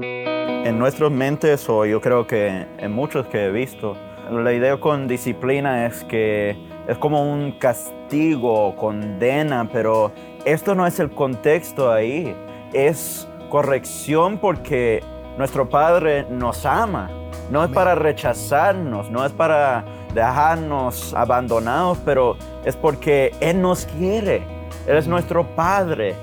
En 0.00 0.78
nuestras 0.78 1.10
mentes, 1.10 1.68
o 1.68 1.86
yo 1.86 2.00
creo 2.00 2.26
que 2.26 2.66
en 2.78 2.92
muchos 2.92 3.26
que 3.26 3.46
he 3.46 3.50
visto, 3.50 3.96
la 4.30 4.52
idea 4.52 4.78
con 4.78 5.08
disciplina 5.08 5.86
es 5.86 6.04
que 6.04 6.56
es 6.86 6.98
como 6.98 7.30
un 7.32 7.52
castigo, 7.52 8.76
condena, 8.76 9.68
pero 9.72 10.12
esto 10.44 10.74
no 10.74 10.86
es 10.86 11.00
el 11.00 11.10
contexto 11.10 11.90
ahí. 11.90 12.36
Es 12.72 13.26
corrección 13.48 14.38
porque 14.38 15.02
nuestro 15.38 15.68
Padre 15.68 16.26
nos 16.30 16.66
ama. 16.66 17.10
No 17.50 17.64
es 17.64 17.70
para 17.70 17.94
rechazarnos, 17.94 19.10
no 19.10 19.24
es 19.24 19.32
para 19.32 19.84
dejarnos 20.12 21.14
abandonados, 21.14 21.98
pero 22.04 22.36
es 22.64 22.76
porque 22.76 23.32
Él 23.40 23.62
nos 23.62 23.86
quiere. 23.86 24.42
Él 24.86 24.96
es 24.96 25.08
nuestro 25.08 25.44
Padre. 25.54 26.14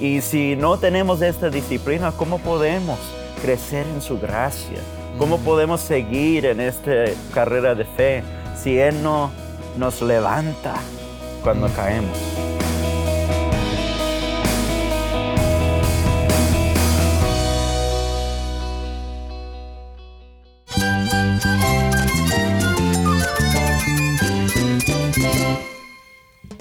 Y 0.00 0.22
si 0.22 0.56
no 0.56 0.78
tenemos 0.78 1.20
esta 1.20 1.50
disciplina, 1.50 2.10
¿cómo 2.12 2.38
podemos 2.38 2.98
crecer 3.42 3.86
en 3.86 4.00
su 4.00 4.18
gracia? 4.18 4.78
¿Cómo 5.18 5.36
mm. 5.36 5.44
podemos 5.44 5.80
seguir 5.82 6.46
en 6.46 6.60
esta 6.60 7.04
carrera 7.34 7.74
de 7.74 7.84
fe 7.84 8.22
si 8.56 8.78
Él 8.78 9.02
no 9.02 9.30
nos 9.76 10.00
levanta 10.00 10.74
cuando 11.42 11.68
mm. 11.68 11.72
caemos? 11.72 12.49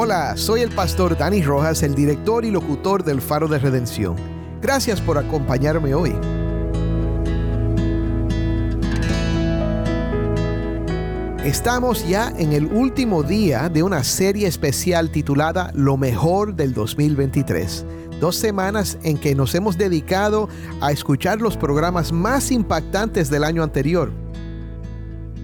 Hola, 0.00 0.36
soy 0.36 0.60
el 0.60 0.70
pastor 0.70 1.18
Dani 1.18 1.42
Rojas, 1.42 1.82
el 1.82 1.96
director 1.96 2.44
y 2.44 2.52
locutor 2.52 3.02
del 3.02 3.20
Faro 3.20 3.48
de 3.48 3.58
Redención. 3.58 4.14
Gracias 4.62 5.00
por 5.00 5.18
acompañarme 5.18 5.92
hoy. 5.92 6.14
Estamos 11.44 12.06
ya 12.06 12.32
en 12.38 12.52
el 12.52 12.66
último 12.66 13.24
día 13.24 13.68
de 13.68 13.82
una 13.82 14.04
serie 14.04 14.46
especial 14.46 15.10
titulada 15.10 15.72
Lo 15.74 15.96
mejor 15.96 16.54
del 16.54 16.74
2023. 16.74 17.84
Dos 18.20 18.36
semanas 18.36 18.98
en 19.02 19.18
que 19.18 19.34
nos 19.34 19.52
hemos 19.56 19.76
dedicado 19.76 20.48
a 20.80 20.92
escuchar 20.92 21.40
los 21.40 21.56
programas 21.56 22.12
más 22.12 22.52
impactantes 22.52 23.30
del 23.30 23.42
año 23.42 23.64
anterior 23.64 24.12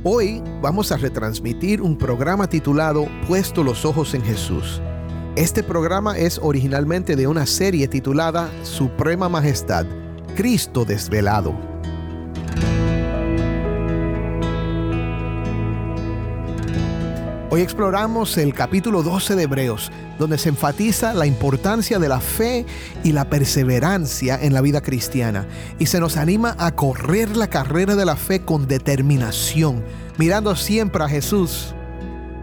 Hoy 0.06 0.42
vamos 0.60 0.92
a 0.92 0.98
retransmitir 0.98 1.80
un 1.80 1.96
programa 1.96 2.46
titulado 2.46 3.08
Puesto 3.26 3.64
los 3.64 3.86
ojos 3.86 4.12
en 4.12 4.20
Jesús. 4.22 4.82
Este 5.34 5.62
programa 5.62 6.18
es 6.18 6.38
originalmente 6.42 7.16
de 7.16 7.26
una 7.26 7.46
serie 7.46 7.88
titulada 7.88 8.50
Suprema 8.64 9.30
Majestad, 9.30 9.86
Cristo 10.36 10.84
desvelado. 10.84 11.73
Hoy 17.54 17.60
exploramos 17.60 18.36
el 18.36 18.52
capítulo 18.52 19.04
12 19.04 19.36
de 19.36 19.44
Hebreos, 19.44 19.92
donde 20.18 20.38
se 20.38 20.48
enfatiza 20.48 21.14
la 21.14 21.24
importancia 21.24 22.00
de 22.00 22.08
la 22.08 22.18
fe 22.18 22.66
y 23.04 23.12
la 23.12 23.30
perseverancia 23.30 24.36
en 24.42 24.52
la 24.52 24.60
vida 24.60 24.80
cristiana, 24.80 25.46
y 25.78 25.86
se 25.86 26.00
nos 26.00 26.16
anima 26.16 26.56
a 26.58 26.72
correr 26.72 27.36
la 27.36 27.46
carrera 27.46 27.94
de 27.94 28.04
la 28.04 28.16
fe 28.16 28.40
con 28.40 28.66
determinación, 28.66 29.84
mirando 30.18 30.56
siempre 30.56 31.04
a 31.04 31.08
Jesús. 31.08 31.76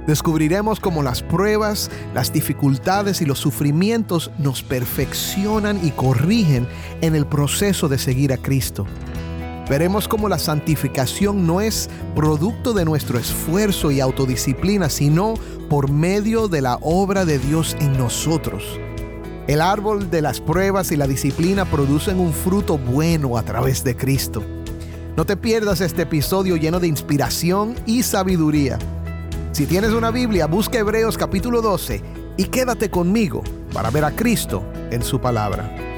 Descubriremos 0.07 0.79
cómo 0.79 1.03
las 1.03 1.21
pruebas, 1.21 1.91
las 2.13 2.31
dificultades 2.31 3.19
y 3.19 3.25
los 3.25 3.39
sufrimientos 3.39 4.31
nos 4.37 4.63
perfeccionan 4.63 5.85
y 5.85 5.91
corrigen 5.91 6.69
en 7.01 7.15
el 7.15 7.25
proceso 7.25 7.89
de 7.89 7.97
seguir 7.97 8.31
a 8.31 8.37
Cristo. 8.37 8.87
Veremos 9.71 10.09
cómo 10.09 10.27
la 10.27 10.37
santificación 10.37 11.47
no 11.47 11.61
es 11.61 11.89
producto 12.13 12.73
de 12.73 12.83
nuestro 12.83 13.17
esfuerzo 13.17 13.89
y 13.89 14.01
autodisciplina, 14.01 14.89
sino 14.89 15.35
por 15.69 15.89
medio 15.89 16.49
de 16.49 16.59
la 16.59 16.77
obra 16.81 17.23
de 17.23 17.39
Dios 17.39 17.77
en 17.79 17.97
nosotros. 17.97 18.65
El 19.47 19.61
árbol 19.61 20.11
de 20.11 20.21
las 20.21 20.41
pruebas 20.41 20.91
y 20.91 20.97
la 20.97 21.07
disciplina 21.07 21.63
producen 21.63 22.19
un 22.19 22.33
fruto 22.33 22.77
bueno 22.77 23.37
a 23.37 23.43
través 23.43 23.81
de 23.85 23.95
Cristo. 23.95 24.43
No 25.15 25.25
te 25.25 25.37
pierdas 25.37 25.79
este 25.79 26.01
episodio 26.01 26.57
lleno 26.57 26.81
de 26.81 26.87
inspiración 26.87 27.73
y 27.85 28.03
sabiduría. 28.03 28.77
Si 29.53 29.67
tienes 29.67 29.91
una 29.91 30.11
Biblia, 30.11 30.47
busca 30.47 30.79
Hebreos 30.79 31.17
capítulo 31.17 31.61
12 31.61 32.01
y 32.35 32.43
quédate 32.43 32.89
conmigo 32.89 33.41
para 33.71 33.89
ver 33.89 34.03
a 34.03 34.11
Cristo 34.11 34.65
en 34.91 35.01
su 35.01 35.21
palabra. 35.21 35.90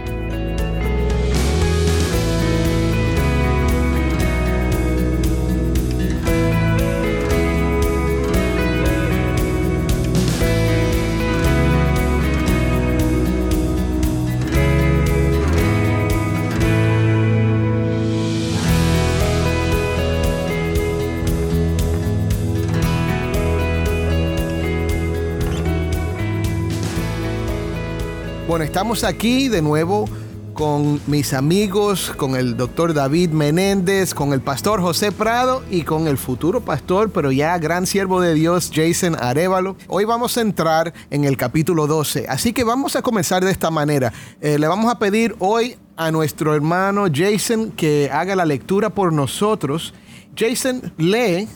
Bueno, 28.53 28.65
estamos 28.65 29.03
aquí 29.03 29.49
de 29.49 29.63
nuevo 29.63 30.07
con 30.53 31.01
mis 31.07 31.33
amigos, 31.33 32.13
con 32.15 32.35
el 32.35 32.55
doctor 32.55 32.93
David 32.93 33.31
Menéndez, 33.31 34.13
con 34.13 34.31
el 34.31 34.41
pastor 34.41 34.79
José 34.79 35.11
Prado 35.11 35.63
y 35.71 35.81
con 35.81 36.07
el 36.07 36.19
futuro 36.19 36.61
pastor, 36.61 37.09
pero 37.09 37.31
ya 37.31 37.57
gran 37.57 37.87
siervo 37.87 38.21
de 38.21 38.35
Dios, 38.35 38.69
Jason 38.71 39.17
Arevalo. 39.19 39.75
Hoy 39.87 40.05
vamos 40.05 40.37
a 40.37 40.41
entrar 40.41 40.93
en 41.09 41.23
el 41.23 41.35
capítulo 41.35 41.87
12, 41.87 42.27
así 42.29 42.53
que 42.53 42.63
vamos 42.63 42.95
a 42.95 43.01
comenzar 43.01 43.43
de 43.43 43.49
esta 43.49 43.71
manera. 43.71 44.13
Eh, 44.39 44.59
le 44.59 44.67
vamos 44.67 44.91
a 44.91 44.99
pedir 44.99 45.35
hoy 45.39 45.75
a 45.97 46.11
nuestro 46.11 46.53
hermano 46.53 47.07
Jason 47.11 47.71
que 47.71 48.11
haga 48.13 48.35
la 48.35 48.45
lectura 48.45 48.91
por 48.91 49.11
nosotros. 49.13 49.95
Jason, 50.37 50.93
lee 50.97 51.47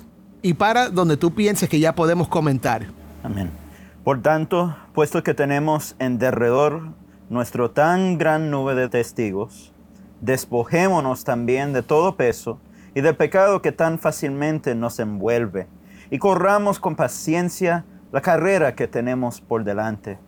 y 0.41 0.55
para 0.55 0.89
donde 0.89 1.15
tú 1.15 1.31
pienses 1.35 1.69
que 1.69 1.79
ya 1.79 1.93
podemos 1.93 2.27
comentar. 2.27 2.87
Amén. 3.21 3.66
Por 4.07 4.21
tanto, 4.21 4.73
puesto 4.93 5.21
que 5.21 5.33
tenemos 5.33 5.97
en 5.99 6.17
derredor 6.17 6.93
nuestro 7.29 7.71
tan 7.71 8.17
gran 8.17 8.49
nube 8.49 8.73
de 8.73 8.87
testigos, 8.87 9.73
despojémonos 10.21 11.25
también 11.25 11.73
de 11.73 11.83
todo 11.83 12.15
peso 12.15 12.57
y 12.95 13.01
del 13.01 13.17
pecado 13.17 13.61
que 13.61 13.73
tan 13.73 13.99
fácilmente 13.99 14.75
nos 14.75 14.99
envuelve, 14.99 15.67
y 16.09 16.19
corramos 16.19 16.79
con 16.79 16.95
paciencia 16.95 17.83
la 18.13 18.21
carrera 18.21 18.75
que 18.75 18.87
tenemos 18.87 19.41
por 19.41 19.65
delante, 19.65 20.19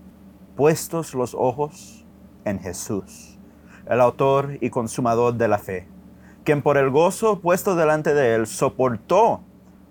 puestos 0.57 1.13
los 1.13 1.33
ojos 1.33 2.05
en 2.43 2.59
Jesús, 2.59 3.39
el 3.89 4.01
autor 4.01 4.57
y 4.59 4.71
consumador 4.71 5.35
de 5.35 5.47
la 5.47 5.57
fe, 5.57 5.87
quien 6.43 6.61
por 6.61 6.77
el 6.77 6.89
gozo 6.89 7.39
puesto 7.39 7.77
delante 7.77 8.13
de 8.13 8.35
él 8.35 8.45
soportó 8.45 9.39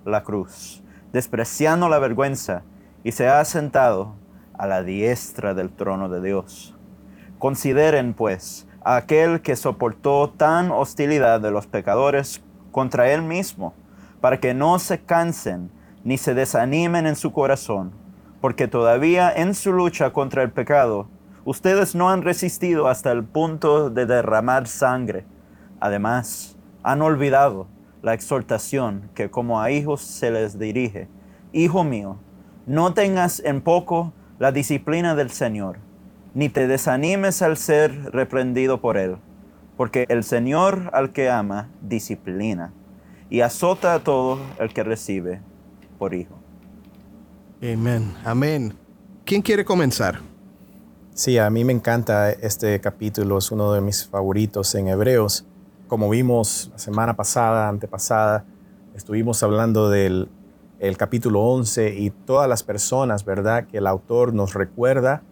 la 0.05 0.25
cruz, 0.25 0.83
despreciando 1.11 1.89
la 1.89 1.99
vergüenza, 1.99 2.65
y 3.09 3.13
se 3.13 3.27
ha 3.27 3.43
sentado 3.47 4.17
a 4.53 4.67
la 4.67 4.83
diestra 4.83 5.55
del 5.55 5.71
trono 5.71 6.11
de 6.11 6.21
Dios. 6.21 6.77
Consideren, 7.39 8.13
pues, 8.13 8.69
a 8.85 8.97
aquel 8.97 9.41
que 9.41 9.57
soportó 9.57 10.29
tan 10.29 10.71
hostilidad 10.71 11.41
de 11.41 11.51
los 11.51 11.67
pecadores 11.67 12.43
contra 12.71 13.11
él 13.11 13.23
mismo, 13.23 13.73
para 14.21 14.41
que 14.41 14.53
no 14.53 14.79
se 14.79 15.01
cansen 15.01 15.71
ni 16.05 16.19
se 16.19 16.35
desanimen 16.35 17.07
en 17.07 17.17
su 17.17 17.33
corazón, 17.33 17.93
porque 18.43 18.69
todavía 18.69 19.33
en 19.35 19.55
su 19.55 19.73
lucha 19.73 20.13
contra 20.13 20.43
el 20.43 20.51
pecado, 20.51 21.09
ustedes 21.47 21.95
no 21.95 22.11
han 22.11 22.21
resistido 22.21 22.89
hasta 22.89 23.11
el 23.11 23.25
punto 23.25 23.89
de 23.89 24.05
derramar 24.05 24.69
sangre. 24.69 25.25
Además, 25.81 26.59
han 26.83 27.01
olvidado 27.01 27.69
la 28.03 28.13
exhortación 28.13 29.09
que 29.15 29.31
como 29.31 29.63
a 29.63 29.71
hijos 29.71 30.03
se 30.03 30.31
les 30.31 30.59
dirige. 30.59 31.09
Hijo 31.55 31.85
mío, 31.85 32.19
no 32.69 32.93
tengas 32.93 33.41
en 33.41 33.63
poco 33.63 34.13
la 34.39 34.53
disciplina 34.53 35.15
del 35.15 35.31
Señor, 35.31 35.79
ni 36.35 36.51
te 36.51 36.69
desanimes 36.69 37.41
al 37.41 37.57
ser 37.57 38.13
reprendido 38.13 38.81
por 38.81 38.99
Él, 38.99 39.17
porque 39.79 40.05
el 40.11 40.23
Señor 40.23 40.91
al 40.93 41.13
que 41.13 41.31
ama 41.31 41.71
disciplina 41.81 42.73
y 43.31 43.41
azota 43.41 43.95
a 43.95 44.01
todo 44.01 44.39
el 44.61 44.73
que 44.75 44.85
recibe 44.85 45.41
por 45.99 46.13
hijo. 46.13 46.35
Amén, 47.63 48.15
amén. 48.23 48.75
¿Quién 49.25 49.41
quiere 49.41 49.65
comenzar? 49.65 50.21
Sí, 51.15 51.39
a 51.39 51.49
mí 51.49 51.65
me 51.65 51.73
encanta 51.73 52.31
este 52.31 52.79
capítulo, 52.81 53.39
es 53.39 53.51
uno 53.51 53.73
de 53.73 53.81
mis 53.81 54.07
favoritos 54.07 54.75
en 54.75 54.89
Hebreos. 54.89 55.47
Como 55.89 56.11
vimos 56.11 56.69
la 56.73 56.79
semana 56.79 57.17
pasada, 57.17 57.69
antepasada, 57.69 58.45
estuvimos 58.95 59.43
hablando 59.43 59.89
del 59.89 60.29
el 60.79 60.97
capítulo 60.97 61.43
11 61.43 61.95
y 61.99 62.11
todas 62.11 62.49
las 62.49 62.63
personas, 62.63 63.25
¿verdad? 63.25 63.67
Que 63.67 63.79
el 63.79 63.87
autor 63.87 64.33
nos 64.33 64.55
recuerda 64.55 65.23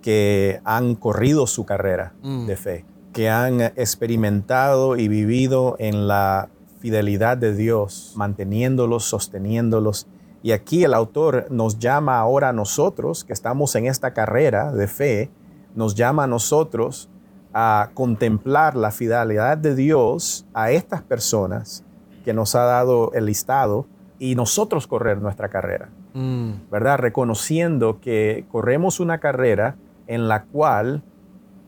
que 0.00 0.60
han 0.64 0.94
corrido 0.94 1.46
su 1.46 1.64
carrera 1.64 2.12
Mm. 2.22 2.46
de 2.46 2.56
fe, 2.56 2.84
que 3.12 3.30
han 3.30 3.60
experimentado 3.60 4.96
y 4.96 5.08
vivido 5.08 5.76
en 5.78 6.08
la 6.08 6.48
fidelidad 6.80 7.36
de 7.36 7.54
Dios, 7.54 8.12
manteniéndolos, 8.16 9.04
sosteniéndolos. 9.04 10.06
Y 10.42 10.50
aquí 10.52 10.82
el 10.82 10.94
autor 10.94 11.46
nos 11.50 11.78
llama 11.78 12.18
ahora 12.18 12.48
a 12.48 12.52
nosotros, 12.52 13.22
que 13.24 13.32
estamos 13.32 13.74
en 13.76 13.86
esta 13.86 14.12
carrera 14.12 14.72
de 14.72 14.88
fe, 14.88 15.30
nos 15.76 15.94
llama 15.94 16.24
a 16.24 16.26
nosotros 16.26 17.08
a 17.54 17.90
contemplar 17.94 18.76
la 18.76 18.90
fidelidad 18.90 19.56
de 19.58 19.74
Dios 19.74 20.44
a 20.54 20.70
estas 20.72 21.02
personas 21.02 21.84
que 22.24 22.32
nos 22.32 22.54
ha 22.54 22.64
dado 22.64 23.12
el 23.14 23.26
listado 23.26 23.86
y 24.22 24.36
nosotros 24.36 24.86
correr 24.86 25.20
nuestra 25.20 25.48
carrera. 25.48 25.88
Mm, 26.14 26.70
¿verdad? 26.70 26.98
Reconociendo 26.98 27.98
que 28.00 28.44
corremos 28.52 29.00
una 29.00 29.18
carrera 29.18 29.74
en 30.06 30.28
la 30.28 30.44
cual 30.44 31.02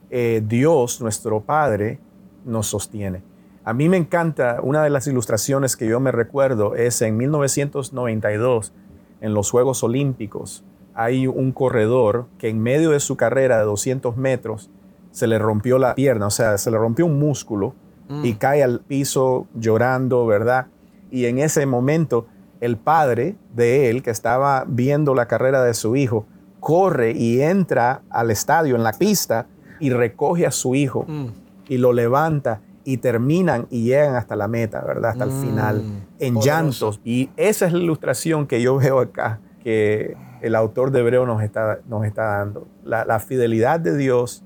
eh, 0.08 0.40
Dios, 0.46 1.00
nuestro 1.00 1.40
Padre, 1.40 1.98
nos 2.44 2.68
sostiene. 2.68 3.24
A 3.64 3.72
mí 3.72 3.88
me 3.88 3.96
encanta, 3.96 4.60
una 4.62 4.84
de 4.84 4.90
las 4.90 5.08
ilustraciones 5.08 5.76
que 5.76 5.88
yo 5.88 5.98
me 5.98 6.12
recuerdo 6.12 6.76
es 6.76 7.02
en 7.02 7.16
1992, 7.16 8.72
en 9.20 9.34
los 9.34 9.50
Juegos 9.50 9.82
Olímpicos, 9.82 10.62
hay 10.94 11.26
un 11.26 11.50
corredor 11.50 12.28
que 12.38 12.50
en 12.50 12.62
medio 12.62 12.92
de 12.92 13.00
su 13.00 13.16
carrera 13.16 13.58
de 13.58 13.64
200 13.64 14.16
metros 14.16 14.70
se 15.10 15.26
le 15.26 15.40
rompió 15.40 15.80
la 15.80 15.96
pierna, 15.96 16.28
o 16.28 16.30
sea, 16.30 16.56
se 16.58 16.70
le 16.70 16.78
rompió 16.78 17.06
un 17.06 17.18
músculo 17.18 17.74
y 18.22 18.34
cae 18.34 18.62
al 18.62 18.78
piso 18.78 19.48
llorando, 19.54 20.24
¿verdad? 20.24 20.66
Y 21.10 21.24
en 21.24 21.38
ese 21.38 21.66
momento 21.66 22.26
el 22.60 22.76
padre 22.76 23.36
de 23.54 23.90
él, 23.90 24.02
que 24.02 24.10
estaba 24.10 24.64
viendo 24.66 25.14
la 25.14 25.26
carrera 25.26 25.62
de 25.62 25.74
su 25.74 25.96
hijo, 25.96 26.26
corre 26.60 27.12
y 27.12 27.40
entra 27.42 28.02
al 28.10 28.30
estadio, 28.30 28.76
en 28.76 28.82
la 28.82 28.92
pista, 28.92 29.46
y 29.80 29.90
recoge 29.90 30.46
a 30.46 30.50
su 30.50 30.74
hijo 30.74 31.04
mm, 31.06 31.26
y 31.68 31.78
lo 31.78 31.92
levanta 31.92 32.60
y 32.84 32.98
terminan 32.98 33.66
y 33.70 33.84
llegan 33.84 34.14
hasta 34.14 34.36
la 34.36 34.46
meta, 34.48 34.80
¿verdad? 34.82 35.10
Hasta 35.12 35.24
el 35.24 35.30
Mm, 35.30 35.40
final, 35.40 35.84
en 36.20 36.34
poderoso. 36.34 36.40
llantos. 36.46 37.00
Y 37.04 37.30
esa 37.36 37.66
es 37.66 37.72
la 37.72 37.78
ilustración 37.80 38.46
que 38.46 38.62
yo 38.62 38.76
veo 38.76 39.00
acá, 39.00 39.40
que 39.62 40.16
el 40.42 40.54
autor 40.54 40.90
de 40.90 41.00
Hebreo 41.00 41.26
nos 41.26 41.42
está, 41.42 41.80
nos 41.88 42.04
está 42.04 42.24
dando. 42.38 42.66
La, 42.84 43.04
la 43.04 43.18
fidelidad 43.20 43.80
de 43.80 43.96
Dios 43.96 44.42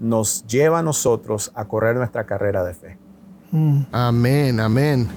nos 0.00 0.44
lleva 0.46 0.80
a 0.80 0.82
nosotros 0.82 1.52
a 1.54 1.64
correr 1.66 1.94
nuestra 1.96 2.24
carrera 2.24 2.64
de 2.64 2.74
fe. 2.74 2.98
Amén, 3.92 4.58
amén. 4.60 5.08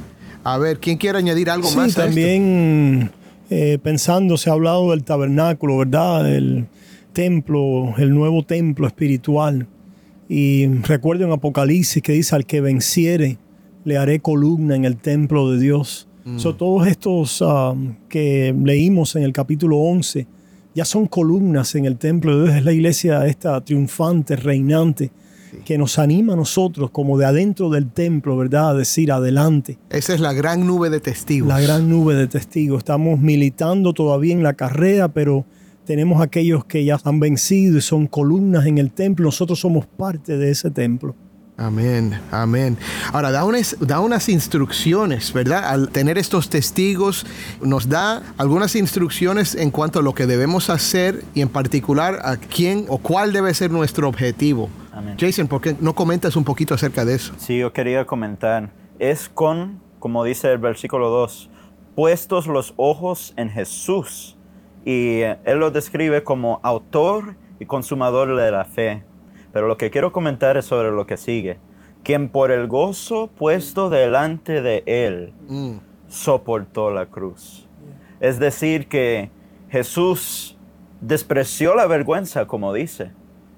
A 0.45 0.57
ver, 0.59 0.79
¿quién 0.79 0.97
quiere 0.97 1.17
añadir 1.17 1.49
algo 1.49 1.67
Sí, 1.67 1.75
más? 1.75 1.85
a 1.85 1.87
esto? 1.89 2.01
también 2.03 3.09
eh, 3.49 3.79
pensando, 3.81 4.37
se 4.37 4.49
ha 4.49 4.53
hablado 4.53 4.91
del 4.91 5.03
tabernáculo, 5.03 5.79
¿verdad? 5.79 6.31
El 6.33 6.67
templo, 7.13 7.95
el 7.97 8.11
nuevo 8.13 8.43
templo 8.43 8.85
espiritual. 8.85 9.65
Y 10.29 10.67
recuerdo 10.67 11.25
en 11.25 11.31
Apocalipsis 11.31 12.01
que 12.03 12.13
dice, 12.13 12.35
al 12.35 12.45
que 12.45 12.61
venciere, 12.61 13.37
le 13.85 13.97
haré 13.97 14.19
columna 14.19 14.75
en 14.75 14.85
el 14.85 14.97
templo 14.97 15.51
de 15.51 15.59
Dios. 15.59 16.07
So, 16.37 16.55
todos 16.55 16.87
estos 16.87 17.43
ah, 17.45 17.75
que 18.09 18.53
leímos 18.63 19.15
en 19.15 19.23
el 19.23 19.31
capítulo 19.31 19.77
11 19.77 20.25
ya 20.73 20.83
son 20.83 21.05
columnas 21.07 21.73
en 21.75 21.85
el 21.85 21.97
templo 21.97 22.35
de 22.37 22.43
Dios. 22.45 22.57
Es 22.57 22.65
la 22.65 22.71
iglesia 22.73 23.25
esta 23.27 23.61
triunfante, 23.61 24.35
reinante, 24.35 25.11
que 25.63 25.77
nos 25.77 25.99
anima 25.99 26.33
a 26.33 26.35
nosotros 26.35 26.91
como 26.91 27.17
de 27.17 27.25
adentro 27.25 27.69
del 27.69 27.89
templo, 27.91 28.37
¿verdad? 28.37 28.69
A 28.69 28.73
decir 28.73 29.11
adelante. 29.11 29.77
Esa 29.89 30.13
es 30.13 30.19
la 30.19 30.33
gran 30.33 30.65
nube 30.65 30.89
de 30.89 30.99
testigos. 30.99 31.47
La 31.47 31.59
gran 31.59 31.89
nube 31.89 32.15
de 32.15 32.27
testigos. 32.27 32.79
Estamos 32.79 33.19
militando 33.19 33.93
todavía 33.93 34.33
en 34.33 34.43
la 34.43 34.53
carrera, 34.53 35.09
pero 35.09 35.45
tenemos 35.85 36.21
aquellos 36.21 36.65
que 36.65 36.83
ya 36.83 36.99
han 37.03 37.19
vencido 37.19 37.77
y 37.77 37.81
son 37.81 38.07
columnas 38.07 38.65
en 38.65 38.77
el 38.77 38.91
templo. 38.91 39.25
Nosotros 39.25 39.59
somos 39.59 39.85
parte 39.85 40.37
de 40.37 40.51
ese 40.51 40.71
templo. 40.71 41.15
Amén, 41.57 42.19
amén. 42.31 42.77
Ahora, 43.13 43.31
da 43.31 43.45
unas, 43.45 43.77
da 43.79 44.01
unas 44.01 44.27
instrucciones, 44.27 45.31
¿verdad? 45.31 45.63
Al 45.63 45.87
tener 45.87 46.17
estos 46.17 46.49
testigos, 46.49 47.25
nos 47.61 47.87
da 47.87 48.21
algunas 48.37 48.75
instrucciones 48.75 49.55
en 49.55 49.71
cuanto 49.71 49.99
a 49.99 50.01
lo 50.01 50.13
que 50.13 50.25
debemos 50.25 50.69
hacer 50.69 51.23
y 51.33 51.39
en 51.39 51.47
particular 51.47 52.19
a 52.23 52.35
quién 52.35 52.85
o 52.89 52.97
cuál 52.97 53.31
debe 53.31 53.53
ser 53.53 53.71
nuestro 53.71 54.09
objetivo. 54.09 54.69
Amén. 54.95 55.17
Jason, 55.19 55.47
¿por 55.47 55.61
qué 55.61 55.75
no 55.79 55.93
comentas 55.93 56.35
un 56.35 56.43
poquito 56.43 56.73
acerca 56.73 57.03
de 57.05 57.15
eso? 57.15 57.33
Sí, 57.37 57.57
yo 57.59 57.73
quería 57.73 58.05
comentar. 58.05 58.69
Es 58.97 59.27
con, 59.29 59.81
como 59.99 60.23
dice 60.23 60.51
el 60.51 60.57
versículo 60.57 61.09
2, 61.09 61.49
puestos 61.95 62.47
los 62.47 62.73
ojos 62.77 63.33
en 63.35 63.49
Jesús. 63.49 64.37
Y 64.85 65.19
eh, 65.21 65.37
él 65.43 65.59
lo 65.59 65.71
describe 65.71 66.23
como 66.23 66.59
autor 66.63 67.35
y 67.59 67.65
consumador 67.65 68.35
de 68.35 68.51
la 68.51 68.63
fe. 68.65 69.03
Pero 69.51 69.67
lo 69.67 69.77
que 69.77 69.89
quiero 69.89 70.11
comentar 70.11 70.57
es 70.57 70.65
sobre 70.65 70.91
lo 70.91 71.05
que 71.05 71.17
sigue. 71.17 71.59
Quien 72.03 72.29
por 72.29 72.51
el 72.51 72.67
gozo 72.67 73.27
puesto 73.35 73.89
delante 73.89 74.61
de 74.61 74.83
él 74.85 75.33
Mm, 75.47 75.77
soportó 76.07 76.91
la 76.91 77.07
cruz. 77.07 77.67
Es 78.19 78.39
decir, 78.39 78.87
que 78.87 79.29
Jesús 79.69 80.57
despreció 81.01 81.75
la 81.75 81.85
vergüenza, 81.87 82.45
como 82.47 82.73
dice. 82.73 83.11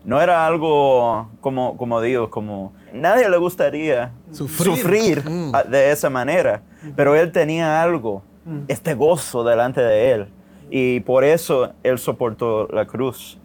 No 0.07 0.21
era 0.21 0.47
algo, 0.47 1.29
como, 1.41 1.75
como 1.77 1.99
digo, 2.01 2.29
como... 2.29 2.71
Nadie 2.93 3.29
le 3.29 3.35
gustaría 3.37 4.11
Sufrir. 4.31 4.75
sufrir, 4.77 5.29
Mm. 5.29 5.53
a- 5.53 5.63
de 5.63 5.91
esa 5.91 6.09
manera, 6.09 6.61
pero 6.95 7.13
él 7.13 7.31
tenía 7.33 7.81
algo, 7.83 8.23
este 8.69 8.93
gozo 8.93 9.43
delante 9.43 9.81
de 9.81 10.11
él, 10.13 10.27
y 10.71 11.01
por 11.01 11.23
eso 11.25 11.73
él 11.83 11.99
soportó 11.99 12.67
la 12.71 12.85
cruz. 12.87 13.37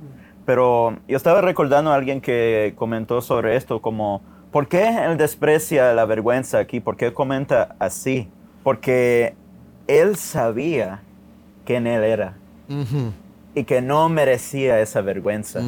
Pero 0.47 0.97
yo 1.09 1.17
estaba 1.17 1.41
recordando 1.41 1.91
a 1.91 1.97
alguien 1.97 2.21
que 2.21 2.73
comentó 2.77 3.21
sobre 3.21 3.57
esto, 3.57 3.83
como, 3.83 4.23
¿por 4.53 4.69
qué 4.69 5.05
él 5.05 5.17
desprecia 5.17 5.93
la 5.95 6.05
vergüenza 6.05 6.59
aquí? 6.59 6.79
¿Por 6.79 6.97
qué 6.97 7.13
comenta 7.13 7.75
así? 7.81 8.29
Porque 8.63 9.35
él 9.89 10.15
sabía 10.15 11.03
quién 11.65 11.89
él 11.89 12.05
era 12.05 12.35
y 13.55 13.65
que 13.65 13.83
no 13.83 14.09
merecía 14.09 14.79
esa 14.81 15.01
vergüenza. 15.01 15.61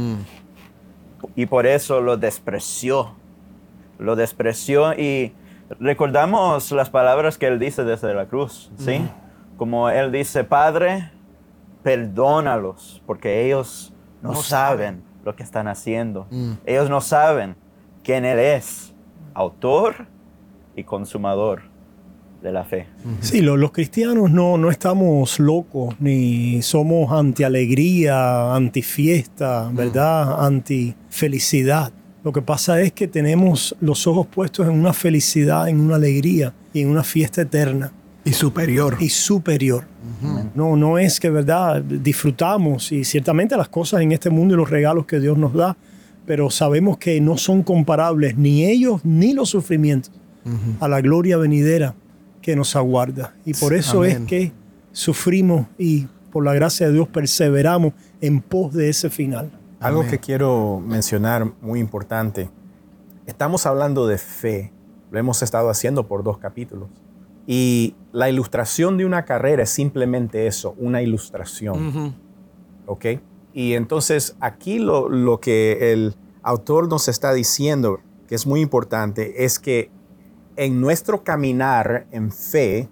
Y 1.34 1.46
por 1.46 1.66
eso 1.66 2.00
lo 2.00 2.16
despreció. 2.16 3.14
Lo 3.98 4.16
despreció 4.16 4.92
y 4.94 5.32
recordamos 5.80 6.70
las 6.72 6.90
palabras 6.90 7.38
que 7.38 7.46
él 7.46 7.58
dice 7.58 7.84
desde 7.84 8.12
la 8.14 8.26
cruz, 8.26 8.70
¿sí? 8.76 9.08
Como 9.56 9.88
él 9.88 10.10
dice, 10.10 10.42
Padre, 10.44 11.12
perdónalos, 11.82 13.02
porque 13.06 13.46
ellos 13.46 13.92
no, 14.20 14.32
No 14.32 14.36
saben 14.36 15.04
lo 15.24 15.36
que 15.36 15.42
están 15.42 15.68
haciendo. 15.68 16.26
Mm. 16.30 16.52
Ellos 16.66 16.90
no 16.90 17.00
saben 17.00 17.56
quién 18.02 18.24
él 18.24 18.38
es, 18.38 18.94
autor 19.34 20.06
y 20.74 20.84
consumador 20.84 21.73
de 22.44 22.52
la 22.52 22.62
fe. 22.62 22.86
Sí, 23.20 23.40
lo- 23.40 23.56
los 23.56 23.72
cristianos 23.72 24.30
no, 24.30 24.58
no 24.58 24.70
estamos 24.70 25.40
locos, 25.40 25.96
ni 25.98 26.60
somos 26.60 27.10
anti-alegría, 27.10 28.54
anti-fiesta, 28.54 29.70
¿verdad? 29.72 30.44
Anti-felicidad. 30.46 31.90
Lo 32.22 32.32
que 32.32 32.42
pasa 32.42 32.80
es 32.82 32.92
que 32.92 33.08
tenemos 33.08 33.74
los 33.80 34.06
ojos 34.06 34.26
puestos 34.26 34.66
en 34.68 34.74
una 34.74 34.92
felicidad, 34.92 35.68
en 35.68 35.80
una 35.80 35.96
alegría 35.96 36.52
y 36.74 36.82
en 36.82 36.88
una 36.90 37.02
fiesta 37.02 37.42
eterna 37.42 37.92
Y 38.24 38.32
superior. 38.32 38.96
y 39.00 39.08
superior. 39.08 39.84
No, 40.54 40.76
no 40.76 40.98
es 40.98 41.18
que, 41.20 41.30
¿verdad? 41.30 41.82
Disfrutamos 41.82 42.92
y 42.92 43.04
ciertamente 43.04 43.56
las 43.56 43.68
cosas 43.68 44.02
en 44.02 44.12
este 44.12 44.28
mundo 44.30 44.54
y 44.54 44.56
los 44.58 44.68
regalos 44.70 45.06
que 45.06 45.18
Dios 45.18 45.36
nos 45.38 45.54
da, 45.54 45.76
pero 46.26 46.50
sabemos 46.50 46.98
que 46.98 47.20
no 47.22 47.36
son 47.38 47.62
comparables 47.62 48.36
ni 48.36 48.64
ellos 48.66 49.00
ni 49.04 49.32
los 49.32 49.48
sufrimientos 49.50 50.12
a 50.80 50.88
la 50.88 51.00
gloria 51.00 51.38
venidera 51.38 51.94
que 52.44 52.54
nos 52.54 52.76
aguarda. 52.76 53.34
Y 53.46 53.54
por 53.54 53.72
eso 53.72 54.00
Amén. 54.00 54.22
es 54.22 54.28
que 54.28 54.52
sufrimos 54.92 55.66
y 55.78 56.08
por 56.30 56.44
la 56.44 56.52
gracia 56.52 56.88
de 56.88 56.92
Dios 56.92 57.08
perseveramos 57.08 57.94
en 58.20 58.42
pos 58.42 58.74
de 58.74 58.90
ese 58.90 59.08
final. 59.08 59.50
Algo 59.80 60.00
Amén. 60.00 60.10
que 60.10 60.18
quiero 60.18 60.78
mencionar 60.86 61.50
muy 61.62 61.80
importante. 61.80 62.50
Estamos 63.24 63.64
hablando 63.64 64.06
de 64.06 64.18
fe. 64.18 64.74
Lo 65.10 65.18
hemos 65.18 65.42
estado 65.42 65.70
haciendo 65.70 66.06
por 66.06 66.22
dos 66.22 66.36
capítulos. 66.36 66.90
Y 67.46 67.96
la 68.12 68.28
ilustración 68.28 68.98
de 68.98 69.06
una 69.06 69.24
carrera 69.24 69.62
es 69.62 69.70
simplemente 69.70 70.46
eso, 70.46 70.74
una 70.76 71.00
ilustración. 71.00 71.88
Ujú. 71.88 72.12
¿Ok? 72.84 73.06
Y 73.54 73.72
entonces 73.72 74.36
aquí 74.40 74.78
lo, 74.78 75.08
lo 75.08 75.40
que 75.40 75.94
el 75.94 76.14
autor 76.42 76.90
nos 76.90 77.08
está 77.08 77.32
diciendo, 77.32 78.00
que 78.28 78.34
es 78.34 78.46
muy 78.46 78.60
importante, 78.60 79.46
es 79.46 79.58
que 79.58 79.90
en 80.56 80.80
nuestro 80.80 81.24
caminar 81.24 82.06
en 82.10 82.30
fe 82.30 82.88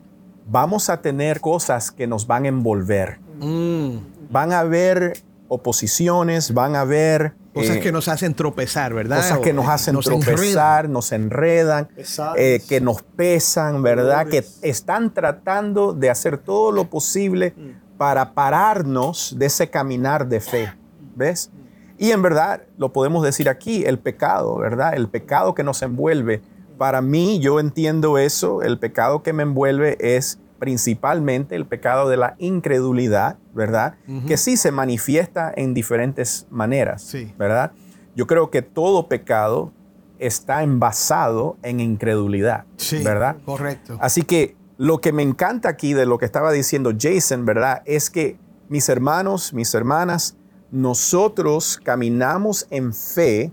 vamos 0.49 0.91
a 0.91 1.01
tener 1.01 1.41
cosas 1.41 1.91
que 1.91 2.07
nos 2.07 2.27
van 2.27 2.45
a 2.45 2.49
envolver. 2.49 3.19
Mm. 3.41 3.97
Van 4.31 4.53
a 4.53 4.61
haber 4.61 5.23
oposiciones, 5.49 6.55
van 6.55 6.77
a 6.77 6.81
haber... 6.81 7.35
Cosas 7.53 7.77
eh, 7.77 7.81
que 7.81 7.93
nos 7.93 8.09
hacen 8.09 8.33
tropezar, 8.33 8.95
¿verdad? 8.95 9.19
Cosas 9.19 9.39
que 9.41 9.53
nos 9.53 9.67
eh, 9.67 9.71
hacen 9.73 9.97
enredan. 9.97 10.21
tropezar, 10.21 10.89
nos 10.89 11.13
enredan, 11.13 11.89
eh, 12.37 12.63
que 12.67 12.81
nos 12.81 13.03
pesan, 13.03 13.83
¿verdad? 13.83 14.27
Que 14.27 14.43
están 14.63 15.13
tratando 15.13 15.93
de 15.93 16.09
hacer 16.09 16.39
todo 16.39 16.73
lo 16.73 16.89
posible 16.89 17.55
para 17.99 18.33
pararnos 18.33 19.37
de 19.39 19.47
ese 19.47 19.69
caminar 19.69 20.27
de 20.29 20.41
fe, 20.41 20.73
¿ves? 21.15 21.51
Y 21.99 22.11
en 22.11 22.23
verdad, 22.23 22.63
lo 22.79 22.93
podemos 22.93 23.23
decir 23.23 23.51
aquí, 23.51 23.85
el 23.85 23.99
pecado, 23.99 24.57
¿verdad? 24.57 24.95
El 24.95 25.09
pecado 25.09 25.55
que 25.55 25.63
nos 25.63 25.83
envuelve. 25.83 26.41
Para 26.83 27.01
mí, 27.01 27.39
yo 27.39 27.61
entiendo 27.61 28.19
eso, 28.19 28.61
el 28.63 28.77
pecado 28.77 29.23
que 29.23 29.33
me 29.33 29.45
envuelve 29.45 29.97
es 30.01 30.41
principalmente 30.59 31.55
el 31.55 31.65
pecado 31.65 32.09
de 32.09 32.17
la 32.17 32.35
incredulidad, 32.39 33.37
¿verdad? 33.55 33.95
Que 34.27 34.37
sí 34.37 34.57
se 34.57 34.73
manifiesta 34.73 35.53
en 35.55 35.75
diferentes 35.75 36.49
maneras, 36.51 37.03
Sí. 37.03 37.33
¿verdad? 37.39 37.71
Yo 38.17 38.27
creo 38.27 38.51
que 38.51 38.63
todo 38.63 39.07
pecado 39.07 39.71
está 40.19 40.65
envasado 40.65 41.57
en 41.63 41.79
incredulidad, 41.79 42.65
Sí, 42.79 43.01
¿verdad? 43.05 43.37
correcto. 43.45 43.97
Así 44.01 44.23
que 44.23 44.57
lo 44.77 45.01
que 45.01 45.13
me 45.13 45.23
encanta 45.23 45.69
aquí 45.69 45.95
de 45.95 46.05
lo 46.05 46.19
que 46.19 46.25
estaba 46.25 46.51
diciendo 46.51 46.91
Jason, 46.99 47.45
¿verdad? 47.47 47.83
Es 47.85 48.11
que 48.11 48.39
mis 48.69 48.89
hermanos, 48.89 49.55
mis 49.55 49.73
hermanas, 49.73 50.37
nosotros 50.73 51.79
caminamos 51.85 52.67
en 52.71 52.93
fe, 52.93 53.53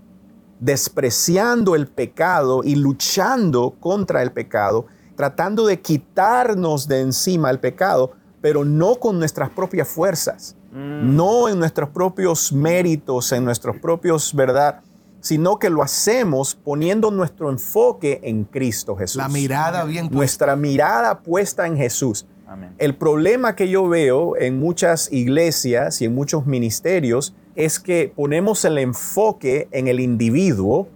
despreciando 0.60 1.74
el 1.74 1.86
pecado 1.88 2.62
y 2.62 2.76
luchando 2.76 3.74
contra 3.80 4.22
el 4.22 4.30
pecado, 4.30 4.86
tratando 5.16 5.66
de 5.66 5.80
quitarnos 5.80 6.86
de 6.86 7.00
encima 7.00 7.50
el 7.50 7.58
pecado, 7.58 8.12
pero 8.40 8.64
no 8.64 8.96
con 8.96 9.18
nuestras 9.18 9.50
propias 9.50 9.88
fuerzas, 9.88 10.56
no 10.72 11.48
en 11.48 11.58
nuestros 11.58 11.88
propios 11.90 12.52
méritos, 12.52 13.32
en 13.32 13.44
nuestros 13.44 13.76
propios, 13.78 14.32
¿verdad? 14.34 14.80
Sino 15.20 15.58
que 15.58 15.68
lo 15.68 15.82
hacemos 15.82 16.54
poniendo 16.54 17.10
nuestro 17.10 17.50
enfoque 17.50 18.20
en 18.22 18.44
Cristo 18.44 18.96
Jesús 18.96 19.16
La 19.16 19.28
mirada 19.28 19.84
bien 19.84 20.06
puesta. 20.06 20.16
nuestra 20.16 20.56
mirada 20.56 21.20
puesta 21.20 21.66
en 21.66 21.76
Jesús. 21.76 22.26
Amén. 22.46 22.74
El 22.78 22.96
problema 22.96 23.54
que 23.54 23.68
yo 23.68 23.88
veo 23.88 24.36
en 24.36 24.58
muchas 24.58 25.12
iglesias 25.12 26.00
y 26.00 26.06
en 26.06 26.14
muchos 26.14 26.46
ministerios 26.46 27.34
es 27.64 27.78
que 27.80 28.12
ponemos 28.14 28.64
el 28.64 28.78
enfoque 28.78 29.68
en 29.70 29.88
el 29.88 30.00
individuo, 30.00 30.88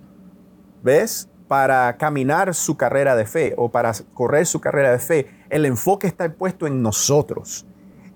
¿ves? 0.83 1.29
Para 1.49 1.97
caminar 1.97 2.55
su 2.55 2.77
carrera 2.77 3.17
de 3.17 3.27
fe 3.27 3.55
o 3.57 3.71
para 3.71 3.93
correr 4.15 4.47
su 4.47 4.61
carrera 4.61 4.93
de 4.93 4.99
fe. 4.99 5.27
El 5.51 5.67
enfoque 5.67 6.07
está 6.07 6.33
puesto 6.33 6.67
en 6.67 6.83
nosotros. 6.83 7.67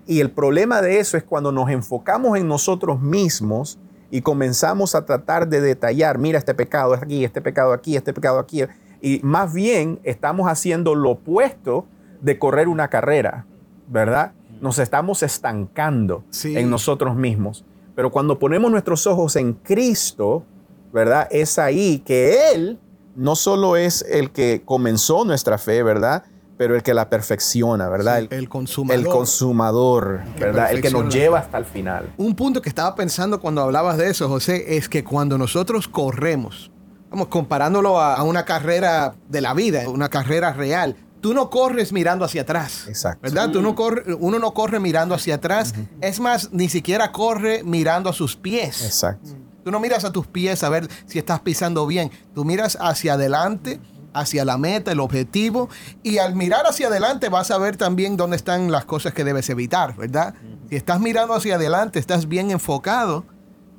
Y 0.07 0.19
el 0.19 0.31
problema 0.31 0.81
de 0.81 0.99
eso 0.99 1.17
es 1.17 1.23
cuando 1.23 1.51
nos 1.51 1.69
enfocamos 1.69 2.37
en 2.37 2.47
nosotros 2.47 2.99
mismos 2.99 3.77
y 4.09 4.21
comenzamos 4.21 4.95
a 4.95 5.05
tratar 5.05 5.47
de 5.47 5.61
detallar, 5.61 6.17
mira 6.17 6.39
este 6.39 6.55
pecado 6.55 6.95
es 6.95 7.03
aquí, 7.03 7.23
este 7.23 7.41
pecado 7.41 7.73
aquí, 7.73 7.95
este 7.95 8.11
pecado 8.13 8.39
aquí. 8.39 8.63
Y 9.01 9.19
más 9.23 9.53
bien 9.53 9.99
estamos 10.03 10.49
haciendo 10.49 10.95
lo 10.95 11.11
opuesto 11.11 11.85
de 12.21 12.39
correr 12.39 12.67
una 12.67 12.87
carrera, 12.89 13.45
¿verdad? 13.87 14.31
Nos 14.61 14.79
estamos 14.79 15.21
estancando 15.21 16.23
Sí. 16.31 16.57
en 16.57 16.71
nosotros 16.71 17.15
mismos. 17.15 17.63
Pero 17.99 18.11
cuando 18.11 18.39
ponemos 18.39 18.71
nuestros 18.71 19.05
ojos 19.07 19.35
en 19.35 19.51
Cristo, 19.51 20.45
¿verdad? 20.93 21.27
Es 21.31 21.59
ahí 21.59 21.99
que 21.99 22.53
Él 22.53 22.79
no 23.17 23.35
solo 23.35 23.75
es 23.75 24.05
el 24.09 24.31
que 24.31 24.61
comenzó 24.63 25.25
nuestra 25.25 25.57
fe, 25.57 25.83
¿verdad? 25.83 26.23
Pero 26.55 26.77
el 26.77 26.81
que 26.81 26.93
la 26.93 27.09
perfecciona, 27.09 27.89
¿verdad? 27.89 28.21
Sí, 28.21 28.27
el 28.31 28.47
consumador. 28.47 29.05
El 29.05 29.11
consumador, 29.11 30.21
¿verdad? 30.39 30.71
El 30.71 30.81
que 30.81 30.91
nos 30.91 31.13
lleva 31.13 31.39
hasta 31.39 31.57
el 31.57 31.65
final. 31.65 32.13
Un 32.15 32.35
punto 32.35 32.61
que 32.61 32.69
estaba 32.69 32.95
pensando 32.95 33.41
cuando 33.41 33.63
hablabas 33.63 33.97
de 33.97 34.09
eso, 34.09 34.29
José, 34.29 34.77
es 34.77 34.87
que 34.87 35.03
cuando 35.03 35.37
nosotros 35.37 35.89
corremos, 35.89 36.71
vamos, 37.09 37.27
comparándolo 37.27 37.99
a, 37.99 38.15
a 38.15 38.23
una 38.23 38.45
carrera 38.45 39.13
de 39.27 39.41
la 39.41 39.53
vida, 39.53 39.89
una 39.89 40.07
carrera 40.07 40.53
real, 40.53 40.95
tú 41.21 41.33
no 41.33 41.49
corres 41.49 41.91
mirando 41.91 42.25
hacia 42.25 42.41
atrás. 42.41 42.85
Exacto. 42.87 43.21
¿Verdad? 43.21 43.51
Tú 43.51 43.61
no 43.61 43.75
corre, 43.75 44.13
uno 44.13 44.39
no 44.39 44.53
corre 44.53 44.79
mirando 44.79 45.15
hacia 45.15 45.35
atrás. 45.35 45.73
Es 46.01 46.19
más, 46.19 46.51
ni 46.51 46.69
siquiera 46.69 47.11
corre 47.11 47.63
mirando 47.63 48.09
a 48.09 48.13
sus 48.13 48.35
pies. 48.35 48.83
Exacto. 48.83 49.29
Tú 49.63 49.71
no 49.71 49.79
miras 49.79 50.05
a 50.05 50.11
tus 50.11 50.27
pies 50.27 50.63
a 50.63 50.69
ver 50.69 50.87
si 51.05 51.19
estás 51.19 51.41
pisando 51.41 51.85
bien. 51.85 52.11
Tú 52.33 52.45
miras 52.45 52.77
hacia 52.79 53.13
adelante, 53.13 53.79
hacia 54.13 54.45
la 54.45 54.57
meta, 54.57 54.91
el 54.91 54.99
objetivo. 54.99 55.69
Y 56.01 56.17
al 56.17 56.35
mirar 56.35 56.65
hacia 56.65 56.87
adelante 56.87 57.29
vas 57.29 57.51
a 57.51 57.57
ver 57.57 57.77
también 57.77 58.17
dónde 58.17 58.37
están 58.37 58.71
las 58.71 58.85
cosas 58.85 59.13
que 59.13 59.23
debes 59.23 59.49
evitar, 59.49 59.95
¿verdad? 59.95 60.33
Si 60.69 60.75
estás 60.75 60.99
mirando 60.99 61.33
hacia 61.33 61.55
adelante, 61.55 61.99
estás 61.99 62.27
bien 62.27 62.51
enfocado, 62.51 63.25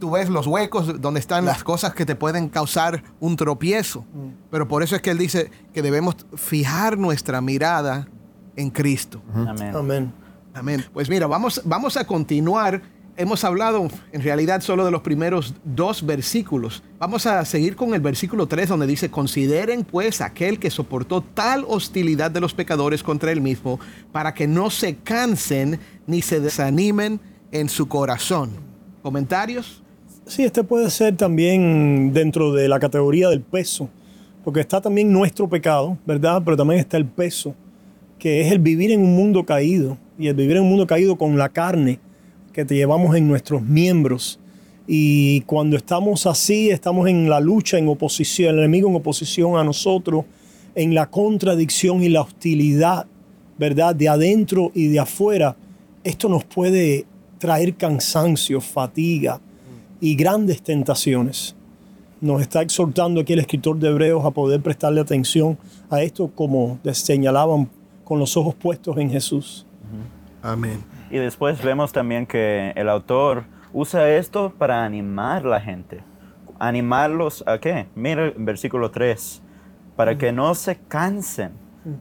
tú 0.00 0.11
ves 0.11 0.28
los 0.28 0.47
huecos 0.47 1.00
donde 1.00 1.21
están 1.21 1.45
las 1.45 1.62
cosas 1.62 1.95
que 1.95 2.04
te 2.04 2.16
pueden 2.16 2.49
causar 2.49 3.04
un 3.21 3.37
tropiezo. 3.37 4.04
Pero 4.50 4.66
por 4.66 4.83
eso 4.83 4.97
es 4.97 5.02
que 5.02 5.11
él 5.11 5.19
dice 5.19 5.50
que 5.73 5.83
debemos 5.83 6.16
fijar 6.35 6.99
nuestra 6.99 7.40
mirada 7.40 8.09
en 8.57 8.71
Cristo. 8.71 9.23
Amén. 9.33 9.76
Amén. 9.76 10.12
Amén. 10.54 10.85
Pues 10.92 11.09
mira, 11.09 11.28
vamos, 11.28 11.62
vamos 11.64 11.97
a 11.97 12.04
continuar. 12.04 12.83
Hemos 13.16 13.45
hablado 13.45 13.87
en 14.12 14.23
realidad 14.23 14.62
solo 14.62 14.85
de 14.85 14.90
los 14.90 15.02
primeros 15.02 15.54
dos 15.62 16.04
versículos. 16.04 16.83
Vamos 16.99 17.26
a 17.26 17.45
seguir 17.45 17.76
con 17.76 17.92
el 17.92 18.00
versículo 18.00 18.47
3 18.47 18.71
donde 18.71 18.87
dice, 18.87 19.11
consideren 19.11 19.85
pues 19.85 20.23
aquel 20.23 20.59
que 20.59 20.71
soportó 20.71 21.21
tal 21.21 21.64
hostilidad 21.69 22.30
de 22.30 22.40
los 22.40 22.54
pecadores 22.54 23.02
contra 23.02 23.30
él 23.30 23.42
mismo 23.42 23.78
para 24.11 24.33
que 24.33 24.47
no 24.49 24.71
se 24.71 24.97
cansen 24.97 25.78
ni 26.07 26.23
se 26.23 26.40
desanimen 26.40 27.21
en 27.52 27.69
su 27.69 27.88
corazón. 27.88 28.52
¿Comentarios? 29.02 29.83
Sí, 30.30 30.44
este 30.44 30.62
puede 30.62 30.88
ser 30.90 31.16
también 31.16 32.12
dentro 32.12 32.52
de 32.52 32.68
la 32.68 32.78
categoría 32.78 33.28
del 33.28 33.40
peso, 33.40 33.88
porque 34.44 34.60
está 34.60 34.80
también 34.80 35.12
nuestro 35.12 35.49
pecado, 35.49 35.99
¿verdad? 36.06 36.40
Pero 36.44 36.56
también 36.56 36.78
está 36.78 36.96
el 36.96 37.04
peso, 37.04 37.52
que 38.16 38.40
es 38.40 38.52
el 38.52 38.60
vivir 38.60 38.92
en 38.92 39.00
un 39.00 39.16
mundo 39.16 39.44
caído, 39.44 39.99
y 40.16 40.28
el 40.28 40.37
vivir 40.37 40.58
en 40.58 40.62
un 40.62 40.68
mundo 40.68 40.87
caído 40.87 41.18
con 41.18 41.37
la 41.37 41.49
carne 41.49 41.99
que 42.52 42.64
te 42.64 42.76
llevamos 42.76 43.16
en 43.16 43.26
nuestros 43.26 43.60
miembros. 43.60 44.38
Y 44.87 45.40
cuando 45.46 45.76
estamos 45.76 46.25
así, 46.26 46.70
estamos 46.70 47.08
en 47.08 47.28
la 47.28 47.40
lucha, 47.40 47.78
en 47.78 47.88
oposición, 47.88 48.54
el 48.54 48.60
enemigo 48.60 48.88
en 48.88 48.94
oposición 48.94 49.56
a 49.56 49.64
nosotros, 49.64 50.26
en 50.76 50.94
la 50.94 51.10
contradicción 51.10 52.04
y 52.04 52.08
la 52.08 52.20
hostilidad, 52.20 53.04
¿verdad? 53.58 53.96
De 53.96 54.08
adentro 54.08 54.70
y 54.76 54.87
de 54.87 55.00
afuera, 55.00 55.56
esto 56.04 56.28
nos 56.28 56.44
puede 56.44 57.04
traer 57.40 57.75
cansancio, 57.75 58.60
fatiga 58.60 59.40
y 60.00 60.16
grandes 60.16 60.62
tentaciones. 60.62 61.54
Nos 62.21 62.40
está 62.42 62.62
exhortando 62.62 63.21
aquí 63.21 63.33
el 63.33 63.38
escritor 63.38 63.78
de 63.78 63.88
Hebreos 63.88 64.25
a 64.25 64.30
poder 64.30 64.61
prestarle 64.61 65.00
atención 65.00 65.59
a 65.88 66.02
esto 66.02 66.30
como 66.35 66.78
les 66.83 66.99
señalaban 66.99 67.69
con 68.04 68.19
los 68.19 68.37
ojos 68.37 68.54
puestos 68.54 68.97
en 68.99 69.11
Jesús. 69.11 69.66
Amén. 70.42 70.83
Y 71.11 71.16
después 71.16 71.62
vemos 71.62 71.92
también 71.92 72.26
que 72.26 72.73
el 72.76 72.88
autor 72.88 73.45
usa 73.73 74.09
esto 74.11 74.52
para 74.57 74.85
animar 74.85 75.47
a 75.47 75.49
la 75.49 75.61
gente. 75.61 76.00
¿Animarlos 76.59 77.42
a 77.47 77.59
qué? 77.59 77.87
Mira 77.95 78.26
el 78.26 78.35
versículo 78.37 78.90
3. 78.90 79.42
Para 79.97 80.19
que 80.19 80.33
no 80.33 80.54
se 80.54 80.76
cansen 80.76 81.52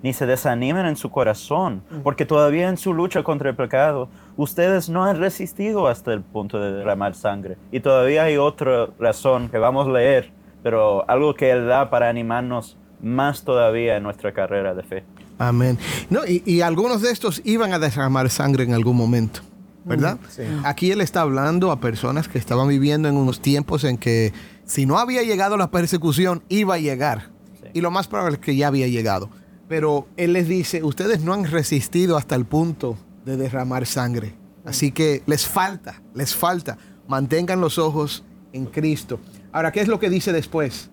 ni 0.01 0.13
se 0.13 0.25
desanimen 0.25 0.85
en 0.85 0.95
su 0.95 1.09
corazón, 1.09 1.83
porque 2.03 2.25
todavía 2.25 2.69
en 2.69 2.77
su 2.77 2.93
lucha 2.93 3.23
contra 3.23 3.49
el 3.49 3.55
pecado, 3.55 4.09
ustedes 4.37 4.89
no 4.89 5.05
han 5.05 5.17
resistido 5.17 5.87
hasta 5.87 6.13
el 6.13 6.21
punto 6.21 6.59
de 6.59 6.71
derramar 6.71 7.15
sangre. 7.15 7.57
Y 7.71 7.79
todavía 7.79 8.23
hay 8.23 8.37
otra 8.37 8.87
razón 8.99 9.49
que 9.49 9.57
vamos 9.57 9.87
a 9.87 9.91
leer, 9.91 10.31
pero 10.63 11.09
algo 11.09 11.33
que 11.33 11.51
Él 11.51 11.67
da 11.67 11.89
para 11.89 12.09
animarnos 12.09 12.77
más 13.01 13.43
todavía 13.43 13.97
en 13.97 14.03
nuestra 14.03 14.33
carrera 14.33 14.73
de 14.73 14.83
fe. 14.83 15.03
Amén. 15.37 15.77
No, 16.09 16.25
y, 16.27 16.43
y 16.45 16.61
algunos 16.61 17.01
de 17.01 17.11
estos 17.11 17.41
iban 17.45 17.73
a 17.73 17.79
derramar 17.79 18.29
sangre 18.29 18.65
en 18.65 18.73
algún 18.73 18.97
momento, 18.97 19.39
¿verdad? 19.85 20.19
Aquí 20.65 20.91
él 20.91 20.99
está 20.99 21.21
hablando 21.21 21.71
a 21.71 21.79
personas 21.79 22.27
que 22.27 22.37
estaban 22.37 22.67
viviendo 22.67 23.07
en 23.07 23.15
unos 23.15 23.39
tiempos 23.39 23.85
en 23.85 23.97
que 23.97 24.33
si 24.65 24.85
no 24.85 24.99
había 24.99 25.23
llegado 25.23 25.55
la 25.55 25.71
persecución, 25.71 26.43
iba 26.49 26.75
a 26.75 26.77
llegar. 26.77 27.29
Y 27.73 27.81
lo 27.81 27.89
más 27.89 28.07
probable 28.07 28.35
es 28.35 28.41
que 28.41 28.55
ya 28.55 28.67
había 28.67 28.87
llegado. 28.87 29.29
Pero 29.69 30.07
él 30.17 30.33
les 30.33 30.47
dice, 30.47 30.83
ustedes 30.83 31.21
no 31.21 31.31
han 31.31 31.45
resistido 31.45 32.17
hasta 32.17 32.35
el 32.35 32.45
punto 32.45 32.97
de 33.23 33.37
derramar 33.37 33.85
sangre. 33.85 34.33
Así 34.65 34.91
que 34.91 35.21
les 35.27 35.47
falta, 35.47 36.01
les 36.15 36.35
falta. 36.35 36.77
Mantengan 37.07 37.61
los 37.61 37.77
ojos 37.77 38.25
en 38.51 38.65
Cristo. 38.65 39.19
Ahora, 39.51 39.71
¿qué 39.71 39.81
es 39.81 39.87
lo 39.87 39.99
que 39.99 40.09
dice 40.09 40.33
después? 40.33 40.89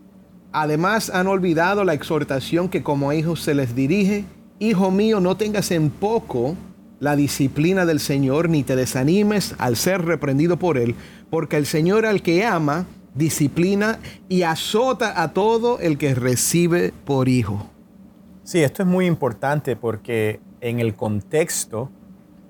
Además 0.53 1.11
han 1.11 1.27
olvidado 1.27 1.85
la 1.85 1.95
exhortación 1.95 2.69
que 2.69 2.83
como 2.83 3.13
hijos 3.15 3.41
se 3.41 3.55
les 3.55 3.75
dirige. 3.75 4.27
Hijo 4.59 4.91
mío, 4.91 5.21
no 5.21 5.39
tengas 5.39 5.71
en 5.71 5.89
poco 5.89 6.55
la 7.01 7.17
disciplina 7.17 7.87
del 7.87 8.01
Señor, 8.01 8.51
ni 8.51 8.63
te 8.63 8.77
desanimes 8.77 9.55
al 9.59 9.77
ser 9.77 10.03
reprendido 10.05 10.59
por 10.59 10.77
Él, 10.77 10.95
porque 11.31 11.57
el 11.57 11.67
Señor 11.67 12.05
al 12.05 12.23
que 12.23 12.45
ama, 12.45 12.87
disciplina 13.15 13.99
y 14.29 14.43
azota 14.43 15.23
a 15.23 15.33
todo 15.33 15.79
el 15.81 15.97
que 15.97 16.15
recibe 16.15 16.93
por 17.05 17.29
hijo. 17.29 17.71
Sí, 18.47 18.63
esto 18.63 18.83
es 18.85 18.89
muy 18.89 19.07
importante 19.07 19.75
porque 19.75 20.39
en 20.61 20.79
el 20.79 20.95
contexto, 20.95 21.91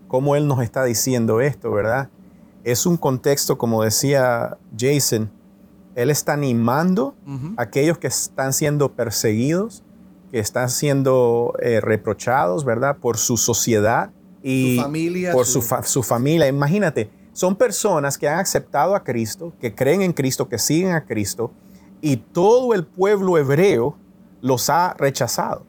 como 0.08 0.36
Él 0.36 0.46
nos 0.46 0.62
está 0.62 0.84
diciendo 0.84 1.40
esto, 1.40 1.70
¿verdad? 1.72 2.10
Es 2.64 2.84
un 2.84 2.98
contexto, 2.98 3.56
como 3.56 3.82
decía 3.82 4.58
Jason, 4.78 5.30
Él 5.94 6.10
está 6.10 6.34
animando 6.34 7.14
a 7.56 7.62
aquellos 7.62 7.96
que 7.96 8.08
están 8.08 8.52
siendo 8.52 8.92
perseguidos, 8.92 9.82
que 10.30 10.38
están 10.38 10.68
siendo 10.68 11.54
eh, 11.62 11.80
reprochados, 11.80 12.66
¿verdad? 12.66 12.98
Por 12.98 13.16
su 13.16 13.38
sociedad 13.38 14.10
y 14.42 14.76
Su 14.76 14.82
familia, 14.82 15.32
por 15.32 15.46
su- 15.46 15.52
su, 15.54 15.62
fa- 15.62 15.82
su 15.82 16.02
familia. 16.02 16.46
Imagínate, 16.46 17.08
son 17.32 17.56
personas 17.56 18.18
que 18.18 18.28
han 18.28 18.40
aceptado 18.40 18.94
a 18.94 19.02
Cristo, 19.02 19.54
que 19.60 19.74
creen 19.74 20.02
en 20.02 20.12
Cristo, 20.12 20.46
que 20.48 20.58
siguen 20.58 20.92
a 20.92 21.06
Cristo, 21.06 21.52
y 22.02 22.16
todo 22.18 22.74
el 22.74 22.84
pueblo 22.84 23.38
hebreo 23.38 23.96
los 24.40 24.68
ha 24.70 24.94
rechazado. 24.98 25.64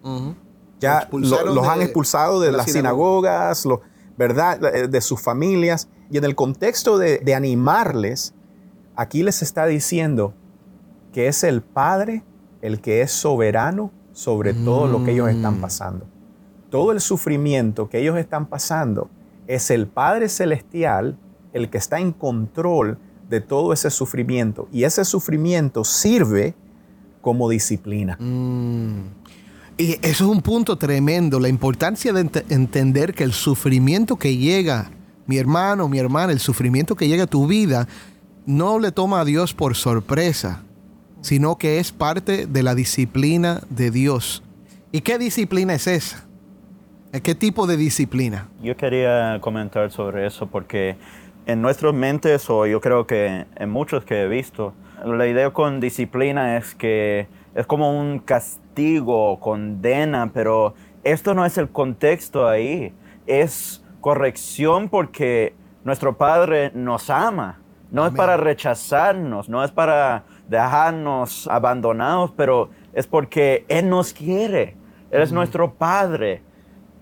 Ya 0.79 1.07
lo- 1.12 1.19
los 1.19 1.63
de- 1.63 1.69
han 1.69 1.81
expulsado 1.81 2.39
de, 2.39 2.47
de 2.47 2.51
la 2.51 2.57
las 2.59 2.71
sinagoga. 2.71 3.53
sinagogas, 3.55 3.65
lo- 3.65 3.81
¿verdad? 4.17 4.75
Eh, 4.75 4.88
De 4.88 5.01
sus 5.01 5.21
familias. 5.21 5.89
Y 6.09 6.17
en 6.17 6.24
el 6.24 6.36
contexto 6.36 6.97
de, 6.97 7.19
de 7.19 7.36
animarles, 7.36 8.33
aquí 8.95 9.24
les 9.24 9.41
está 9.41 9.65
diciendo 9.65 10.33
que 11.13 11.27
es 11.27 11.43
el 11.43 11.62
Padre 11.62 12.24
el 12.62 12.79
que 12.81 13.01
es 13.01 13.12
soberano 13.12 13.91
sobre 14.13 14.53
todo 14.53 14.88
lo 14.88 15.03
que 15.03 15.12
ellos 15.12 15.29
están 15.29 15.57
Mm. 15.59 15.62
pasando. 15.62 16.05
Todo 16.71 16.91
el 16.91 17.00
sufrimiento 17.01 17.88
que 17.89 18.00
ellos 18.00 18.17
están 18.17 18.47
pasando 18.47 19.09
es 19.47 19.69
el 19.71 19.88
Padre 19.88 20.27
Celestial 20.29 21.17
el 21.53 21.69
que 21.69 21.77
está 21.77 22.00
en 22.00 22.12
control 22.13 22.97
de 23.29 23.41
todo 23.41 23.74
ese 23.74 23.89
sufrimiento. 23.89 24.67
Y 24.71 24.83
ese 24.86 25.05
sufrimiento 25.05 25.83
sirve 25.83 26.55
como 27.27 27.50
disciplina. 27.50 28.15
Mm. 28.22 29.01
Y 29.77 29.91
eso 30.01 30.01
es 30.07 30.22
un 30.22 30.41
punto 30.41 30.77
tremendo, 30.77 31.41
la 31.41 31.50
importancia 31.50 32.13
de 32.13 32.24
ent- 32.24 32.46
entender 32.48 33.13
que 33.13 33.25
el 33.25 33.34
sufrimiento 33.34 34.15
que 34.15 34.38
llega, 34.38 34.91
mi 35.25 35.38
hermano, 35.38 35.89
mi 35.89 36.00
hermana, 36.00 36.31
el 36.31 36.39
sufrimiento 36.39 36.96
que 36.96 37.10
llega 37.10 37.25
a 37.25 37.27
tu 37.27 37.46
vida, 37.46 37.86
no 38.46 38.79
le 38.79 38.93
toma 38.93 39.19
a 39.19 39.25
Dios 39.25 39.53
por 39.53 39.75
sorpresa, 39.75 40.63
sino 41.19 41.57
que 41.57 41.79
es 41.79 41.91
parte 41.91 42.48
de 42.48 42.63
la 42.63 42.75
disciplina 42.75 43.60
de 43.69 43.91
Dios. 43.91 44.41
¿Y 44.93 45.01
qué 45.01 45.17
disciplina 45.17 45.74
es 45.74 45.86
esa? 45.88 46.24
¿Qué 47.22 47.36
tipo 47.36 47.67
de 47.67 47.75
disciplina? 47.75 48.48
Yo 48.63 48.77
quería 48.77 49.38
comentar 49.41 49.91
sobre 49.91 50.25
eso 50.25 50.48
porque 50.48 50.96
en 51.46 51.62
nuestras 51.62 51.93
mentes, 51.93 52.50
o 52.50 52.65
yo 52.65 52.79
creo 52.79 53.05
que 53.05 53.46
en 53.57 53.69
muchos 53.69 54.05
que 54.05 54.22
he 54.22 54.27
visto, 54.29 54.74
la 55.06 55.27
idea 55.27 55.51
con 55.51 55.80
disciplina 55.80 56.58
es 56.58 56.75
que 56.75 57.27
es 57.56 57.66
como 57.66 57.98
un 58.00 58.20
castigo, 58.20 59.39
condena, 59.39 60.32
pero 60.34 60.74
esto 61.04 61.34
no 61.34 61.46
es 61.46 61.58
el 61.58 61.70
contexto 61.70 62.48
ahí. 62.48 62.94
Es 63.25 63.84
corrección 64.01 64.89
porque 64.89 65.56
nuestro 65.84 66.18
Padre 66.18 66.72
nos 66.74 67.10
ama. 67.10 67.60
No 67.89 68.06
es 68.06 68.13
para 68.13 68.36
rechazarnos, 68.36 69.48
no 69.48 69.63
es 69.63 69.72
para 69.72 70.25
dejarnos 70.50 71.48
abandonados, 71.48 72.34
pero 72.36 72.70
es 72.94 73.08
porque 73.08 73.66
Él 73.70 73.89
nos 73.89 74.12
quiere. 74.12 74.75
Él 75.10 75.22
es 75.22 75.32
nuestro 75.32 75.74
Padre. 75.74 76.42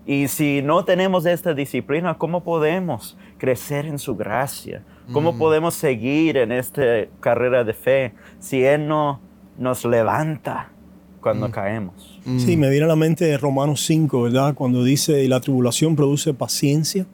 Y 0.04 0.28
si 0.28 0.62
no 0.62 0.84
tenemos 0.84 1.26
esta 1.26 1.54
disciplina, 1.54 2.14
¿cómo 2.14 2.44
podemos 2.44 3.18
crecer 3.38 3.86
en 3.86 3.98
su 3.98 4.14
gracia? 4.14 4.84
¿Cómo 5.12 5.32
Mm. 5.32 5.38
podemos 5.38 5.74
seguir 5.74 6.36
en 6.36 6.52
esta 6.52 6.82
carrera 7.20 7.62
de 7.64 7.72
fe 7.74 8.12
si 8.40 8.64
Él 8.64 8.88
no 8.88 9.20
nos 9.58 9.84
levanta 9.84 10.70
Mm. 10.72 11.20
cuando 11.22 11.50
caemos? 11.50 12.20
Sí, 12.38 12.56
me 12.56 12.68
viene 12.70 12.84
a 12.86 12.88
la 12.88 12.96
mente 12.96 13.36
Romanos 13.38 13.84
5, 13.86 14.22
¿verdad? 14.22 14.54
Cuando 14.54 14.82
dice, 14.82 15.22
y 15.22 15.28
la 15.28 15.40
tribulación 15.40 15.94
produce 15.96 16.34
paciencia, 16.34 17.06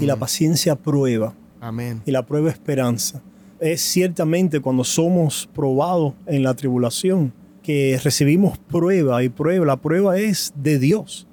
y 0.00 0.06
la 0.06 0.16
paciencia 0.16 0.74
prueba, 0.76 1.34
Amén. 1.60 2.00
y 2.06 2.10
la 2.10 2.24
prueba 2.24 2.48
esperanza. 2.50 3.20
Es 3.60 3.82
ciertamente 3.82 4.60
cuando 4.60 4.84
somos 4.84 5.46
probados 5.54 6.14
en 6.26 6.42
la 6.42 6.54
tribulación 6.54 7.32
que 7.62 7.98
recibimos 8.02 8.56
prueba, 8.56 9.22
y 9.22 9.28
prueba, 9.28 9.66
la 9.66 9.76
prueba 9.76 10.16
es 10.18 10.52
de 10.56 10.78
Dios, 10.78 11.26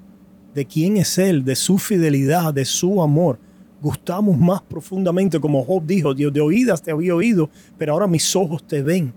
de 0.54 0.66
quién 0.66 0.98
es 0.98 1.16
Él, 1.16 1.44
de 1.44 1.56
su 1.56 1.78
fidelidad, 1.78 2.52
de 2.52 2.64
su 2.66 3.02
amor. 3.02 3.38
Gustamos 3.82 4.38
más 4.38 4.62
profundamente, 4.62 5.38
como 5.40 5.62
Job 5.64 5.84
dijo, 5.84 6.14
Dios 6.14 6.32
de 6.32 6.40
oídas 6.40 6.80
te 6.82 6.90
había 6.90 7.14
oído, 7.14 7.50
pero 7.76 7.92
ahora 7.92 8.06
mis 8.06 8.34
ojos 8.34 8.62
te 8.66 8.82
ven. 8.82 9.12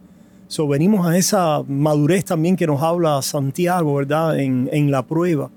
So, 0.49 0.67
venimos 0.67 1.05
a 1.05 1.17
esa 1.17 1.63
madurez 1.67 2.25
también 2.25 2.55
que 2.55 2.67
nos 2.67 2.81
habla 2.81 3.21
Santiago, 3.21 3.95
¿verdad? 3.95 4.39
En, 4.39 4.69
en 4.71 4.91
la 4.91 5.05
prueba. 5.05 5.49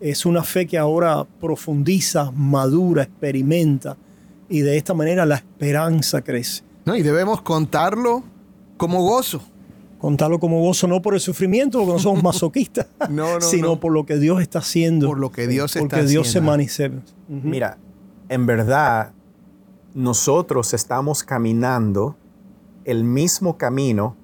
Es 0.00 0.26
una 0.26 0.42
fe 0.42 0.66
que 0.66 0.76
ahora 0.78 1.24
profundiza, 1.40 2.30
madura, 2.32 3.02
experimenta 3.04 3.96
y 4.48 4.60
de 4.60 4.76
esta 4.76 4.92
manera 4.94 5.24
la 5.24 5.36
esperanza 5.36 6.20
crece. 6.22 6.62
No, 6.84 6.94
y 6.96 7.02
debemos 7.02 7.40
contarlo 7.42 8.22
como 8.76 9.02
gozo. 9.02 9.40
Contarlo 9.98 10.38
como 10.38 10.60
gozo 10.60 10.86
no 10.86 11.00
por 11.00 11.14
el 11.14 11.20
sufrimiento, 11.20 11.78
porque 11.78 11.92
no 11.94 11.98
somos 11.98 12.22
masoquistas, 12.22 12.86
No, 13.08 13.34
no, 13.36 13.40
sino 13.40 13.68
no. 13.68 13.80
por 13.80 13.92
lo 13.92 14.04
que 14.04 14.18
Dios 14.18 14.42
está 14.42 14.58
haciendo. 14.58 15.06
Por 15.08 15.18
lo 15.18 15.32
que 15.32 15.46
Dios 15.48 15.72
porque 15.78 15.96
está 15.96 16.06
Dios 16.06 16.26
se 16.26 16.38
haciendo. 16.40 16.50
manifiesta. 16.50 17.00
Mira, 17.28 17.78
en 18.28 18.46
verdad, 18.46 19.12
nosotros 19.94 20.74
estamos 20.74 21.22
caminando 21.22 22.16
el 22.84 23.04
mismo 23.04 23.56
camino 23.56 24.16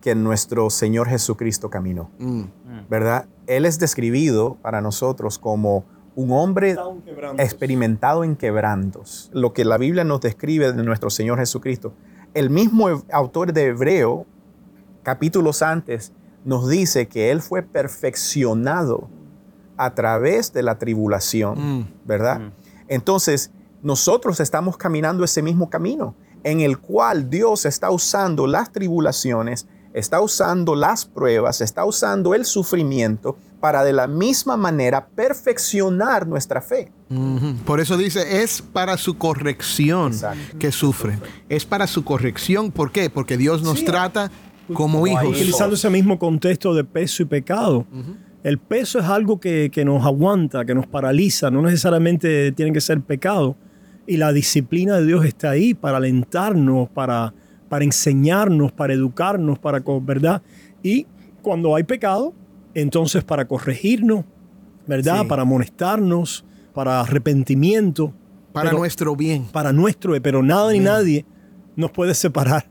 que 0.00 0.14
nuestro 0.14 0.70
Señor 0.70 1.08
Jesucristo 1.08 1.70
caminó, 1.70 2.10
Mm. 2.18 2.42
¿verdad? 2.88 3.26
Él 3.46 3.64
es 3.66 3.78
describido 3.78 4.56
para 4.62 4.80
nosotros 4.80 5.38
como 5.38 5.84
un 6.14 6.30
hombre 6.32 6.76
experimentado 7.38 8.24
en 8.24 8.36
quebrantos. 8.36 9.30
Lo 9.32 9.52
que 9.52 9.64
la 9.64 9.76
Biblia 9.78 10.04
nos 10.04 10.20
describe 10.20 10.72
de 10.72 10.82
nuestro 10.84 11.10
Señor 11.10 11.38
Jesucristo. 11.38 11.92
El 12.34 12.50
mismo 12.50 12.88
autor 13.12 13.52
de 13.52 13.66
Hebreo, 13.66 14.26
capítulos 15.02 15.62
antes, 15.62 16.12
nos 16.44 16.68
dice 16.68 17.08
que 17.08 17.30
Él 17.30 17.40
fue 17.40 17.62
perfeccionado 17.62 19.08
a 19.76 19.94
través 19.94 20.52
de 20.52 20.62
la 20.62 20.78
tribulación, 20.78 21.78
Mm. 21.80 21.86
¿verdad? 22.04 22.52
Entonces, 22.88 23.50
nosotros 23.82 24.40
estamos 24.40 24.76
caminando 24.76 25.24
ese 25.24 25.42
mismo 25.42 25.70
camino 25.70 26.14
en 26.44 26.60
el 26.60 26.78
cual 26.78 27.30
Dios 27.30 27.64
está 27.64 27.90
usando 27.90 28.46
las 28.46 28.72
tribulaciones, 28.72 29.66
está 29.92 30.20
usando 30.20 30.74
las 30.74 31.04
pruebas, 31.04 31.60
está 31.60 31.84
usando 31.84 32.34
el 32.34 32.44
sufrimiento 32.44 33.36
para 33.60 33.82
de 33.82 33.92
la 33.92 34.06
misma 34.06 34.56
manera 34.56 35.08
perfeccionar 35.08 36.26
nuestra 36.26 36.60
fe. 36.60 36.92
Por 37.64 37.80
eso 37.80 37.96
dice, 37.96 38.42
es 38.42 38.62
para 38.62 38.96
su 38.96 39.18
corrección 39.18 40.12
Exacto. 40.12 40.58
que 40.58 40.70
sufre. 40.70 41.18
Es 41.48 41.64
para 41.64 41.86
su 41.86 42.04
corrección. 42.04 42.70
¿Por 42.70 42.92
qué? 42.92 43.10
Porque 43.10 43.36
Dios 43.36 43.62
nos 43.62 43.80
Sí, 43.80 43.84
trata 43.84 44.30
como 44.72 45.06
hijos. 45.06 45.24
Utilizando 45.24 45.74
ese 45.74 45.90
mismo 45.90 46.18
contexto 46.18 46.74
de 46.74 46.84
peso 46.84 47.22
y 47.22 47.26
pecado. 47.26 47.84
El 48.44 48.58
peso 48.58 48.98
es 49.00 49.04
algo 49.06 49.40
que, 49.40 49.70
que 49.72 49.84
nos 49.84 50.04
aguanta, 50.06 50.64
que 50.64 50.74
nos 50.74 50.86
paraliza, 50.86 51.50
no 51.50 51.62
necesariamente 51.62 52.52
tiene 52.52 52.72
que 52.72 52.80
ser 52.80 53.00
pecado. 53.00 53.56
Y 54.06 54.16
la 54.16 54.32
disciplina 54.32 54.96
de 54.96 55.06
Dios 55.06 55.24
está 55.24 55.50
ahí 55.50 55.74
para 55.74 55.98
alentarnos, 55.98 56.88
para, 56.88 57.34
para 57.68 57.84
enseñarnos, 57.84 58.72
para 58.72 58.94
educarnos, 58.94 59.58
para, 59.58 59.82
¿verdad? 60.02 60.40
Y 60.82 61.06
cuando 61.42 61.74
hay 61.76 61.82
pecado, 61.82 62.32
entonces 62.74 63.24
para 63.24 63.46
corregirnos, 63.46 64.24
¿verdad? 64.86 65.22
Sí. 65.22 65.26
Para 65.28 65.42
amonestarnos, 65.42 66.44
para 66.72 67.00
arrepentimiento, 67.00 68.14
Para 68.52 68.70
pero- 68.70 68.78
nuestro 68.78 69.16
bien. 69.16 69.44
para 69.52 69.72
nuestro, 69.72 70.14
pero 70.22 70.42
nada 70.42 70.72
ni 70.72 70.78
nadie 70.80 71.26
nos 71.76 71.90
puede 71.90 72.14
separar 72.14 72.66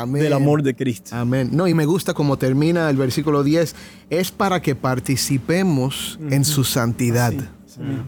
Amén. 0.00 0.22
del 0.22 0.32
amor 0.32 0.62
de 0.62 0.74
Cristo. 0.74 1.14
Amén. 1.14 1.50
No, 1.52 1.68
y 1.68 1.74
me 1.74 1.84
gusta 1.86 2.14
como 2.14 2.36
termina 2.38 2.88
el 2.88 2.96
versículo 2.96 3.42
10. 3.44 3.74
Es 4.10 4.30
para 4.30 4.60
que 4.62 4.74
participemos 4.74 6.18
en 6.30 6.44
su 6.44 6.64
santidad. 6.64 7.32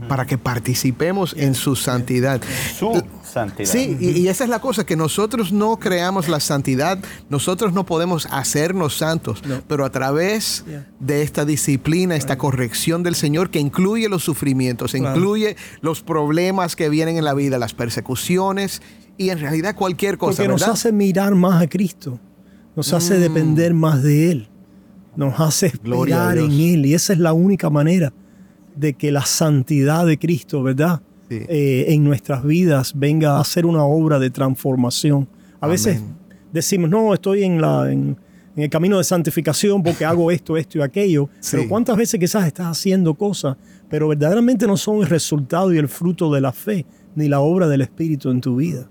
Para 0.08 0.26
que 0.26 0.36
participemos 0.36 1.34
en 1.38 1.54
su 1.54 1.74
santidad. 1.74 2.42
Su 2.78 3.02
santidad. 3.22 3.66
Sí, 3.70 3.96
y, 3.98 4.10
y 4.20 4.28
esa 4.28 4.44
es 4.44 4.50
la 4.50 4.60
cosa, 4.60 4.84
que 4.84 4.94
nosotros 4.94 5.52
no 5.52 5.78
creamos 5.78 6.28
la 6.28 6.38
santidad, 6.40 6.98
nosotros 7.30 7.72
no 7.72 7.86
podemos 7.86 8.26
hacernos 8.30 8.98
santos, 8.98 9.42
pero 9.66 9.86
a 9.86 9.90
través 9.90 10.64
Yeah. 10.66 10.86
de 11.00 11.22
esta 11.22 11.46
disciplina, 11.46 12.14
esta 12.14 12.36
corrección 12.36 13.02
del 13.02 13.14
Señor 13.14 13.48
que 13.50 13.58
incluye 13.58 14.08
los 14.10 14.22
sufrimientos, 14.22 14.92
Claro. 14.92 15.16
incluye 15.16 15.56
los 15.80 16.02
problemas 16.02 16.76
que 16.76 16.90
vienen 16.90 17.16
en 17.16 17.24
la 17.24 17.32
vida, 17.32 17.58
las 17.58 17.72
persecuciones 17.72 18.82
y 19.16 19.30
en 19.30 19.38
realidad 19.38 19.74
cualquier 19.74 20.18
cosa, 20.18 20.36
Porque 20.36 20.48
nos 20.48 20.60
¿verdad? 20.60 20.74
hace 20.74 20.92
mirar 20.92 21.34
más 21.34 21.62
a 21.62 21.68
Cristo, 21.68 22.18
nos 22.76 22.92
hace 22.92 23.18
depender 23.18 23.74
más 23.74 24.02
de 24.02 24.30
Él, 24.30 24.48
nos 25.16 25.38
hace 25.38 25.66
esperar 25.66 26.38
en. 26.38 26.50
Él 26.50 26.86
y 26.86 26.94
esa 26.94 27.12
es 27.12 27.18
la 27.18 27.32
única 27.32 27.70
manera 27.70 28.12
de 28.76 28.94
que 28.94 29.12
la 29.12 29.24
santidad 29.24 30.06
de 30.06 30.18
Cristo, 30.18 30.62
¿verdad? 30.62 31.00
eh, 31.30 31.86
en 31.88 32.04
nuestras 32.04 32.44
vidas 32.44 32.92
venga 32.94 33.36
a 33.36 33.40
hacer 33.40 33.66
una 33.66 33.84
obra 33.84 34.18
de 34.18 34.30
transformación. 34.30 35.28
A 35.60 35.66
veces 35.66 36.00
decimos, 36.52 36.90
no, 36.90 37.14
estoy 37.14 37.44
en, 37.44 37.60
la, 37.60 37.90
en, 37.90 38.16
en 38.56 38.62
el 38.62 38.70
camino 38.70 38.98
de 38.98 39.04
santificación 39.04 39.82
porque 39.82 40.04
hago 40.04 40.30
esto, 40.30 40.56
esto 40.56 40.78
y 40.78 40.82
aquello. 40.82 41.28
Sí. 41.40 41.56
Pero 41.56 41.68
¿cuántas 41.68 41.96
veces 41.96 42.20
quizás 42.20 42.46
estás 42.46 42.66
haciendo 42.66 43.14
cosas, 43.14 43.56
pero 43.88 44.08
verdaderamente 44.08 44.66
no 44.66 44.76
son 44.76 44.98
el 44.98 45.06
resultado 45.06 45.72
y 45.72 45.78
el 45.78 45.88
fruto 45.88 46.32
de 46.32 46.40
la 46.40 46.52
fe, 46.52 46.84
ni 47.14 47.28
la 47.28 47.40
obra 47.40 47.68
del 47.68 47.80
Espíritu 47.80 48.30
en 48.30 48.40
tu 48.40 48.56
vida? 48.56 48.88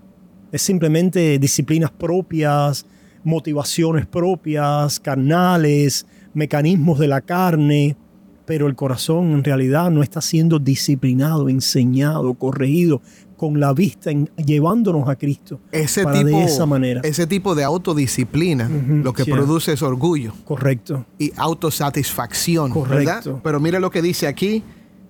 Es 0.54 0.62
simplemente 0.62 1.36
disciplinas 1.40 1.90
propias, 1.90 2.86
motivaciones 3.24 4.06
propias, 4.06 5.00
carnales, 5.00 6.06
mecanismos 6.32 7.00
de 7.00 7.08
la 7.08 7.20
carne, 7.22 7.96
pero 8.46 8.68
el 8.68 8.76
corazón 8.76 9.32
en 9.32 9.42
realidad 9.42 9.90
no 9.90 10.04
está 10.04 10.20
siendo 10.20 10.60
disciplinado, 10.60 11.48
enseñado, 11.48 12.34
corregido, 12.34 13.02
con 13.36 13.58
la 13.58 13.72
vista 13.72 14.12
en- 14.12 14.30
llevándonos 14.46 15.08
a 15.08 15.16
Cristo. 15.16 15.58
Ese 15.72 16.04
para 16.04 16.18
tipo, 16.22 16.38
de 16.38 16.44
esa 16.44 16.66
manera. 16.66 17.00
ese 17.02 17.26
tipo 17.26 17.56
de 17.56 17.64
autodisciplina 17.64 18.68
lo 18.68 19.12
que 19.12 19.24
produce 19.24 19.72
es 19.72 19.82
orgullo 19.82 20.34
Correcto. 20.44 21.04
y 21.18 21.32
autosatisfacción. 21.36 22.70
Correcto. 22.70 22.94
¿verdad? 23.24 23.40
Pero 23.42 23.58
mira 23.58 23.80
lo 23.80 23.90
que 23.90 24.02
dice 24.02 24.28
aquí. 24.28 24.62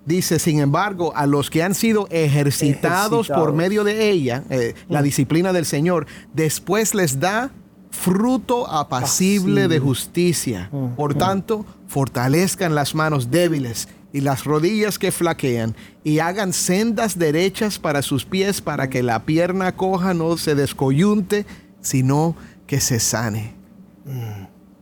Dice, 0.05 0.37
sin 0.39 0.59
embargo, 0.59 1.13
a 1.15 1.25
los 1.25 1.49
que 1.49 1.63
han 1.63 1.73
sido 1.73 2.07
ejercitados, 2.11 3.27
por 3.27 3.53
medio 3.53 3.83
de 3.83 4.09
ella, 4.11 4.43
eh, 4.49 4.73
la 4.87 5.01
Mm. 5.01 5.03
disciplina 5.03 5.53
del 5.53 5.65
Señor, 5.65 6.05
después 6.33 6.93
les 6.93 7.19
da 7.19 7.49
fruto 7.89 8.67
apacible 8.69 9.67
de 9.67 9.79
justicia. 9.79 10.69
Mm, 10.71 10.95
Por 10.95 11.15
mm. 11.15 11.17
tanto, 11.17 11.65
fortalezcan 11.87 12.75
las 12.75 12.93
manos 12.93 13.31
débiles 13.31 13.87
y 14.13 14.21
las 14.21 14.43
rodillas 14.43 14.99
que 14.99 15.11
flaquean 15.11 15.75
y 16.03 16.19
hagan 16.19 16.53
sendas 16.53 17.17
derechas 17.17 17.79
para 17.79 18.01
sus 18.01 18.25
pies 18.25 18.61
para 18.61 18.89
que 18.89 19.01
la 19.01 19.23
pierna 19.25 19.75
coja 19.75 20.13
no 20.13 20.37
se 20.37 20.55
descoyunte, 20.55 21.45
sino 21.81 22.35
que 22.67 22.79
se 22.79 22.99
sane. 22.99 23.53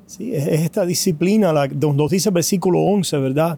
Sí, 0.05 0.35
es 0.35 0.47
es 0.47 0.61
esta 0.61 0.85
disciplina, 0.85 1.53
la, 1.53 1.67
nos 1.67 2.11
dice 2.11 2.29
el 2.29 2.33
versículo 2.35 2.79
11, 2.81 3.17
¿verdad? 3.17 3.57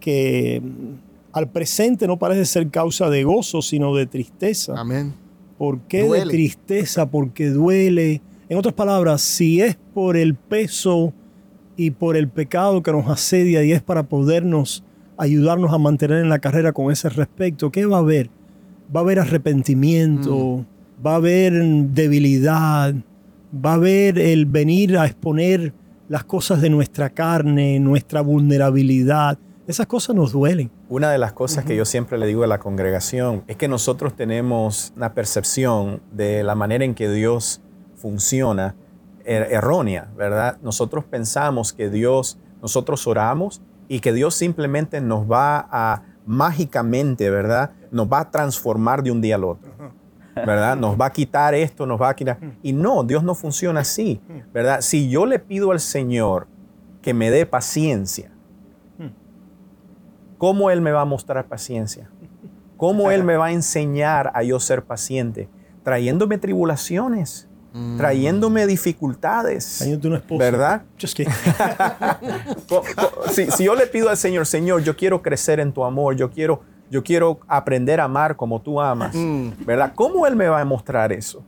Que 0.00 0.60
mm, 0.62 0.94
al 1.32 1.50
presente 1.50 2.06
no 2.06 2.18
parece 2.18 2.44
ser 2.44 2.68
causa 2.70 3.10
de 3.10 3.24
gozo, 3.24 3.62
sino 3.62 3.94
de 3.94 4.06
tristeza. 4.06 4.74
Amén. 4.76 5.14
¿Por 5.56 5.80
qué 5.82 6.04
Duele. 6.04 6.24
de 6.24 6.30
tristeza? 6.30 7.10
Porque 7.10 7.50
duele. 7.50 8.22
En 8.48 8.56
otras 8.56 8.74
palabras, 8.74 9.20
si 9.20 9.60
es 9.60 9.76
por 9.92 10.16
el 10.16 10.34
peso 10.34 11.12
y 11.76 11.90
por 11.90 12.16
el 12.16 12.28
pecado 12.28 12.82
que 12.82 12.92
nos 12.92 13.08
asedia 13.08 13.62
y 13.62 13.72
es 13.72 13.82
para 13.82 14.04
podernos 14.04 14.84
ayudarnos 15.18 15.72
a 15.72 15.78
mantener 15.78 16.18
en 16.18 16.28
la 16.28 16.38
carrera 16.38 16.72
con 16.72 16.90
ese 16.90 17.08
respecto, 17.08 17.70
¿qué 17.70 17.84
va 17.84 17.98
a 17.98 18.00
haber? 18.00 18.30
Va 18.94 19.00
a 19.00 19.02
haber 19.02 19.18
arrepentimiento, 19.18 20.64
va 21.04 21.12
a 21.12 21.16
haber 21.16 21.52
debilidad, 21.52 22.94
va 23.52 23.72
a 23.72 23.74
haber 23.74 24.18
el 24.18 24.46
venir 24.46 24.96
a 24.96 25.06
exponer 25.06 25.74
las 26.08 26.24
cosas 26.24 26.60
de 26.62 26.70
nuestra 26.70 27.10
carne, 27.10 27.78
nuestra 27.80 28.22
vulnerabilidad. 28.22 29.38
Esas 29.68 29.86
cosas 29.86 30.16
nos 30.16 30.32
duelen. 30.32 30.70
Una 30.88 31.10
de 31.12 31.18
las 31.18 31.32
cosas 31.34 31.64
que 31.64 31.76
yo 31.76 31.84
siempre 31.84 32.16
le 32.18 32.26
digo 32.26 32.42
a 32.42 32.46
la 32.46 32.58
congregación 32.58 33.44
es 33.46 33.56
que 33.56 33.68
nosotros 33.68 34.16
tenemos 34.16 34.92
una 34.96 35.12
percepción 35.12 36.00
de 36.10 36.42
la 36.42 36.54
manera 36.54 36.84
en 36.86 36.94
que 36.94 37.08
Dios 37.10 37.60
funciona 37.94 38.74
er- 39.26 39.48
errónea, 39.50 40.08
¿verdad? 40.16 40.56
Nosotros 40.62 41.04
pensamos 41.04 41.74
que 41.74 41.90
Dios, 41.90 42.38
nosotros 42.62 43.06
oramos 43.06 43.60
y 43.88 44.00
que 44.00 44.12
Dios 44.14 44.34
simplemente 44.34 45.00
nos 45.02 45.30
va 45.30 45.68
a 45.70 46.02
mágicamente, 46.24 47.28
¿verdad? 47.28 47.72
Nos 47.90 48.06
va 48.10 48.20
a 48.20 48.30
transformar 48.30 49.02
de 49.02 49.10
un 49.10 49.20
día 49.20 49.34
al 49.34 49.44
otro. 49.44 49.70
¿verdad? 50.34 50.76
Nos 50.76 50.98
va 50.98 51.06
a 51.06 51.12
quitar 51.12 51.52
esto, 51.54 51.84
nos 51.84 52.00
va 52.00 52.10
a 52.10 52.14
quitar. 52.16 52.38
Y 52.62 52.72
no, 52.72 53.02
Dios 53.02 53.24
no 53.24 53.34
funciona 53.34 53.80
así, 53.80 54.20
¿verdad? 54.54 54.80
Si 54.82 55.10
yo 55.10 55.26
le 55.26 55.40
pido 55.40 55.72
al 55.72 55.80
Señor 55.80 56.46
que 57.02 57.12
me 57.12 57.30
dé 57.30 57.44
paciencia, 57.44 58.30
¿cómo 60.38 60.70
Él 60.70 60.80
me 60.80 60.92
va 60.92 61.02
a 61.02 61.04
mostrar 61.04 61.46
paciencia? 61.46 62.08
¿Cómo 62.76 63.10
Él 63.10 63.24
me 63.24 63.36
va 63.36 63.46
a 63.46 63.52
enseñar 63.52 64.30
a 64.34 64.42
yo 64.42 64.60
ser 64.60 64.84
paciente? 64.84 65.48
Trayéndome 65.82 66.38
tribulaciones, 66.38 67.48
trayéndome 67.96 68.66
dificultades, 68.66 69.76
Trayéndote 69.78 70.08
una 70.08 70.16
esposa. 70.18 70.38
¿verdad? 70.44 70.82
Just 71.00 71.16
kidding. 71.16 71.32
Si, 73.32 73.50
si 73.50 73.64
yo 73.64 73.74
le 73.74 73.86
pido 73.86 74.08
al 74.08 74.16
Señor, 74.16 74.46
Señor, 74.46 74.82
yo 74.82 74.96
quiero 74.96 75.22
crecer 75.22 75.60
en 75.60 75.72
tu 75.72 75.84
amor, 75.84 76.16
yo 76.16 76.30
quiero, 76.30 76.62
yo 76.90 77.02
quiero 77.02 77.40
aprender 77.46 78.00
a 78.00 78.04
amar 78.04 78.36
como 78.36 78.60
tú 78.60 78.80
amas, 78.80 79.14
¿verdad? 79.66 79.92
¿Cómo 79.94 80.26
Él 80.26 80.36
me 80.36 80.48
va 80.48 80.60
a 80.60 80.64
mostrar 80.64 81.12
eso? 81.12 81.44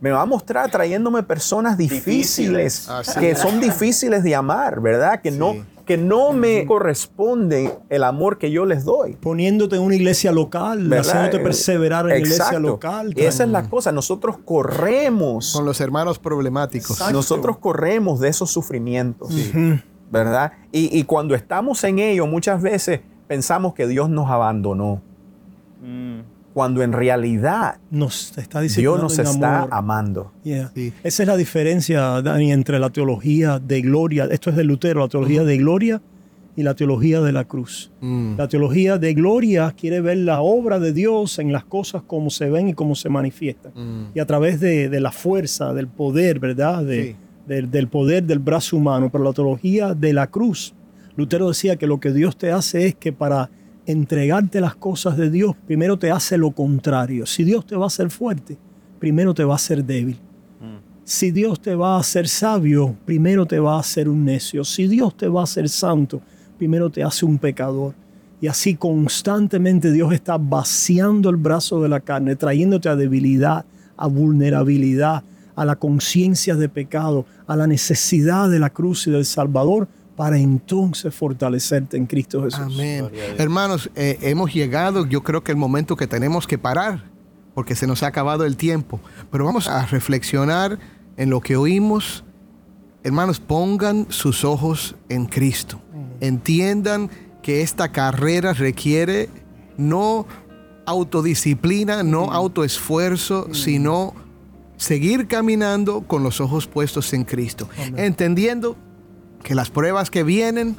Me 0.00 0.10
va 0.10 0.22
a 0.22 0.26
mostrar 0.26 0.68
trayéndome 0.70 1.22
personas 1.22 1.78
difíciles, 1.78 2.88
Así 2.88 3.20
que 3.20 3.30
es. 3.30 3.38
son 3.38 3.60
difíciles 3.60 4.24
de 4.24 4.34
amar, 4.34 4.80
¿verdad? 4.80 5.20
Que 5.20 5.30
no, 5.30 5.54
que 5.84 5.96
no 5.96 6.32
me 6.32 6.64
corresponde 6.66 7.72
el 7.88 8.04
amor 8.04 8.38
que 8.38 8.50
yo 8.50 8.64
les 8.66 8.84
doy. 8.84 9.14
Poniéndote 9.16 9.76
en 9.76 9.82
una 9.82 9.94
iglesia 9.94 10.32
local, 10.32 10.88
¿verdad? 10.88 11.06
haciéndote 11.10 11.38
perseverar 11.40 12.04
en 12.04 12.10
la 12.10 12.18
iglesia 12.18 12.44
Exacto. 12.44 12.60
local. 12.60 13.12
Esa 13.16 13.44
es 13.44 13.50
la 13.50 13.68
cosa. 13.68 13.92
Nosotros 13.92 14.36
corremos, 14.44 15.52
Con 15.54 15.64
los 15.64 15.80
hermanos 15.80 16.18
problemáticos. 16.18 17.00
nosotros 17.12 17.58
corremos 17.58 18.20
de 18.20 18.28
esos 18.28 18.50
sufrimientos. 18.50 19.34
¿verdad? 20.10 20.52
Y, 20.70 20.96
y 20.98 21.04
cuando 21.04 21.34
estamos 21.34 21.82
en 21.84 21.98
ello, 21.98 22.26
muchas 22.26 22.60
veces 22.60 23.00
pensamos 23.26 23.72
que 23.72 23.86
Dios 23.86 24.10
nos 24.10 24.28
abandonó, 24.30 25.00
cuando 26.54 26.82
en 26.82 26.92
realidad 26.92 27.76
Nos 27.90 28.36
está 28.36 28.60
Dios 28.60 29.00
nos 29.00 29.18
está 29.18 29.58
amor. 29.60 29.68
amando. 29.72 30.32
Yeah. 30.44 30.70
Sí. 30.74 30.92
Esa 31.02 31.22
es 31.22 31.26
la 31.26 31.36
diferencia, 31.36 32.20
Dani, 32.22 32.52
entre 32.52 32.78
la 32.78 32.90
teología 32.90 33.58
de 33.58 33.80
gloria, 33.80 34.28
esto 34.30 34.50
es 34.50 34.56
de 34.56 34.64
Lutero, 34.64 35.00
la 35.00 35.08
teología 35.08 35.44
de 35.44 35.56
gloria 35.56 36.02
y 36.54 36.62
la 36.62 36.74
teología 36.74 37.22
de 37.22 37.32
la 37.32 37.44
cruz. 37.44 37.90
Mm. 38.02 38.34
La 38.36 38.46
teología 38.48 38.98
de 38.98 39.14
gloria 39.14 39.74
quiere 39.74 40.02
ver 40.02 40.18
la 40.18 40.42
obra 40.42 40.78
de 40.78 40.92
Dios 40.92 41.38
en 41.38 41.50
las 41.52 41.64
cosas 41.64 42.02
como 42.06 42.28
se 42.28 42.50
ven 42.50 42.68
y 42.68 42.74
como 42.74 42.94
se 42.94 43.08
manifiestan. 43.08 43.72
Mm. 43.74 44.06
Y 44.14 44.20
a 44.20 44.26
través 44.26 44.60
de, 44.60 44.90
de 44.90 45.00
la 45.00 45.12
fuerza, 45.12 45.72
del 45.72 45.88
poder, 45.88 46.38
¿verdad? 46.38 46.84
De- 46.84 47.02
Sí. 47.02 47.16
del, 47.48 47.70
del 47.70 47.88
poder 47.88 48.22
del 48.24 48.38
brazo 48.38 48.76
humano. 48.76 49.08
Pero 49.10 49.24
la 49.24 49.32
teología 49.32 49.94
de 49.94 50.12
la 50.12 50.26
cruz, 50.28 50.74
Lutero 51.16 51.48
decía 51.48 51.76
que 51.76 51.86
lo 51.86 51.98
que 51.98 52.12
Dios 52.12 52.36
te 52.36 52.52
hace 52.52 52.86
es 52.86 52.94
que 52.94 53.12
para 53.12 53.48
entregarte 53.86 54.60
las 54.60 54.74
cosas 54.74 55.16
de 55.16 55.30
Dios, 55.30 55.54
primero 55.66 55.98
te 55.98 56.10
hace 56.10 56.38
lo 56.38 56.52
contrario. 56.52 57.26
Si 57.26 57.44
Dios 57.44 57.66
te 57.66 57.76
va 57.76 57.84
a 57.84 57.86
hacer 57.88 58.10
fuerte, 58.10 58.56
primero 58.98 59.34
te 59.34 59.44
va 59.44 59.54
a 59.54 59.56
hacer 59.56 59.84
débil. 59.84 60.18
Si 61.04 61.32
Dios 61.32 61.60
te 61.60 61.74
va 61.74 61.96
a 61.96 62.00
hacer 62.00 62.28
sabio, 62.28 62.96
primero 63.04 63.44
te 63.44 63.58
va 63.58 63.76
a 63.76 63.80
hacer 63.80 64.08
un 64.08 64.24
necio. 64.24 64.62
Si 64.62 64.86
Dios 64.86 65.16
te 65.16 65.26
va 65.26 65.40
a 65.40 65.44
hacer 65.44 65.68
santo, 65.68 66.22
primero 66.56 66.90
te 66.90 67.02
hace 67.02 67.24
un 67.24 67.38
pecador. 67.38 67.94
Y 68.40 68.46
así 68.46 68.76
constantemente 68.76 69.90
Dios 69.90 70.12
está 70.12 70.38
vaciando 70.38 71.28
el 71.28 71.36
brazo 71.36 71.82
de 71.82 71.88
la 71.88 72.00
carne, 72.00 72.36
trayéndote 72.36 72.88
a 72.88 72.96
debilidad, 72.96 73.64
a 73.96 74.06
vulnerabilidad, 74.06 75.24
a 75.54 75.64
la 75.64 75.76
conciencia 75.76 76.54
de 76.54 76.68
pecado, 76.68 77.26
a 77.46 77.56
la 77.56 77.66
necesidad 77.66 78.48
de 78.48 78.58
la 78.58 78.70
cruz 78.70 79.06
y 79.06 79.10
del 79.10 79.24
Salvador, 79.24 79.88
para 80.16 80.38
entonces 80.38 81.14
fortalecerte 81.14 81.96
en 81.96 82.06
Cristo 82.06 82.42
Jesús. 82.42 82.60
Amén. 82.60 83.10
Hermanos, 83.38 83.90
eh, 83.94 84.18
hemos 84.22 84.52
llegado, 84.52 85.06
yo 85.06 85.22
creo 85.22 85.42
que 85.42 85.52
el 85.52 85.58
momento 85.58 85.96
que 85.96 86.06
tenemos 86.06 86.46
que 86.46 86.58
parar, 86.58 87.04
porque 87.54 87.74
se 87.74 87.86
nos 87.86 88.02
ha 88.02 88.08
acabado 88.08 88.44
el 88.44 88.56
tiempo. 88.56 89.00
Pero 89.30 89.44
vamos 89.44 89.68
a 89.68 89.86
reflexionar 89.86 90.78
en 91.16 91.30
lo 91.30 91.40
que 91.40 91.56
oímos. 91.56 92.24
Hermanos, 93.02 93.40
pongan 93.40 94.06
sus 94.10 94.44
ojos 94.44 94.96
en 95.08 95.26
Cristo. 95.26 95.80
Entiendan 96.20 97.10
que 97.42 97.62
esta 97.62 97.90
carrera 97.90 98.52
requiere 98.52 99.28
no 99.76 100.26
autodisciplina, 100.86 102.02
no 102.02 102.32
autoesfuerzo, 102.32 103.52
sino 103.52 104.14
seguir 104.76 105.26
caminando 105.26 106.02
con 106.02 106.22
los 106.22 106.40
ojos 106.40 106.66
puestos 106.66 107.12
en 107.12 107.24
Cristo. 107.24 107.68
Entendiendo 107.96 108.76
que 109.42 109.54
las 109.54 109.70
pruebas 109.70 110.10
que 110.10 110.22
vienen 110.22 110.76